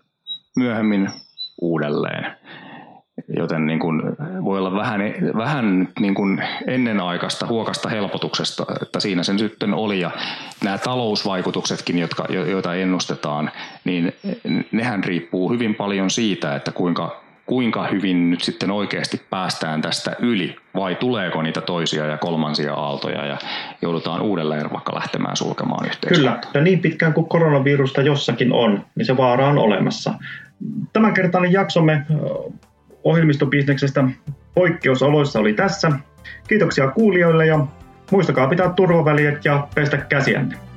myöhemmin 0.58 1.10
uudelleen. 1.62 2.26
Joten 3.38 3.66
niin 3.66 3.80
kuin 3.80 4.02
voi 4.46 4.58
olla 4.60 4.76
vähän, 4.76 5.02
vähän 5.38 5.88
niin 6.00 6.16
kuin 6.16 6.44
ennenaikaista 6.68 7.48
huokasta 7.48 7.90
helpotuksesta, 7.90 8.66
että 8.82 9.00
siinä 9.00 9.24
sen 9.24 9.40
sitten 9.40 9.74
oli. 9.74 10.00
Ja 10.00 10.12
nämä 10.64 10.78
talousvaikutuksetkin, 10.78 12.00
jotka, 12.00 12.26
joita 12.30 12.76
ennustetaan, 12.76 13.52
niin 13.84 14.14
nehän 14.72 15.04
riippuu 15.04 15.52
hyvin 15.52 15.76
paljon 15.76 16.10
siitä, 16.10 16.56
että 16.56 16.72
kuinka, 16.72 17.22
kuinka 17.46 17.88
hyvin 17.88 18.30
nyt 18.30 18.42
sitten 18.42 18.72
oikeasti 18.72 19.22
päästään 19.30 19.82
tästä 19.82 20.16
yli, 20.20 20.56
vai 20.76 20.96
tuleeko 20.96 21.42
niitä 21.42 21.62
toisia 21.62 22.06
ja 22.06 22.18
kolmansia 22.18 22.74
aaltoja 22.74 23.26
ja 23.26 23.38
joudutaan 23.82 24.22
uudelleen 24.22 24.74
vaikka 24.74 24.96
lähtemään 24.96 25.38
sulkemaan 25.38 25.86
yhteiskuntaa. 25.86 26.36
Kyllä, 26.36 26.52
ja 26.54 26.62
niin 26.62 26.80
pitkään 26.80 27.14
kuin 27.14 27.30
koronavirusta 27.30 28.02
jossakin 28.02 28.54
on, 28.54 28.86
niin 28.96 29.06
se 29.06 29.18
vaara 29.18 29.48
on 29.48 29.58
olemassa 29.58 30.14
tämänkertainen 30.94 31.52
jaksomme 31.52 32.06
ohjelmistobisneksestä 33.04 34.04
poikkeusoloissa 34.54 35.40
oli 35.40 35.54
tässä. 35.54 35.92
Kiitoksia 36.48 36.92
kuulijoille 36.92 37.46
ja 37.46 37.66
muistakaa 38.12 38.48
pitää 38.48 38.70
turvaväliet 38.70 39.46
ja 39.46 39.68
pestä 39.76 39.98
käsiänne. 39.98 40.69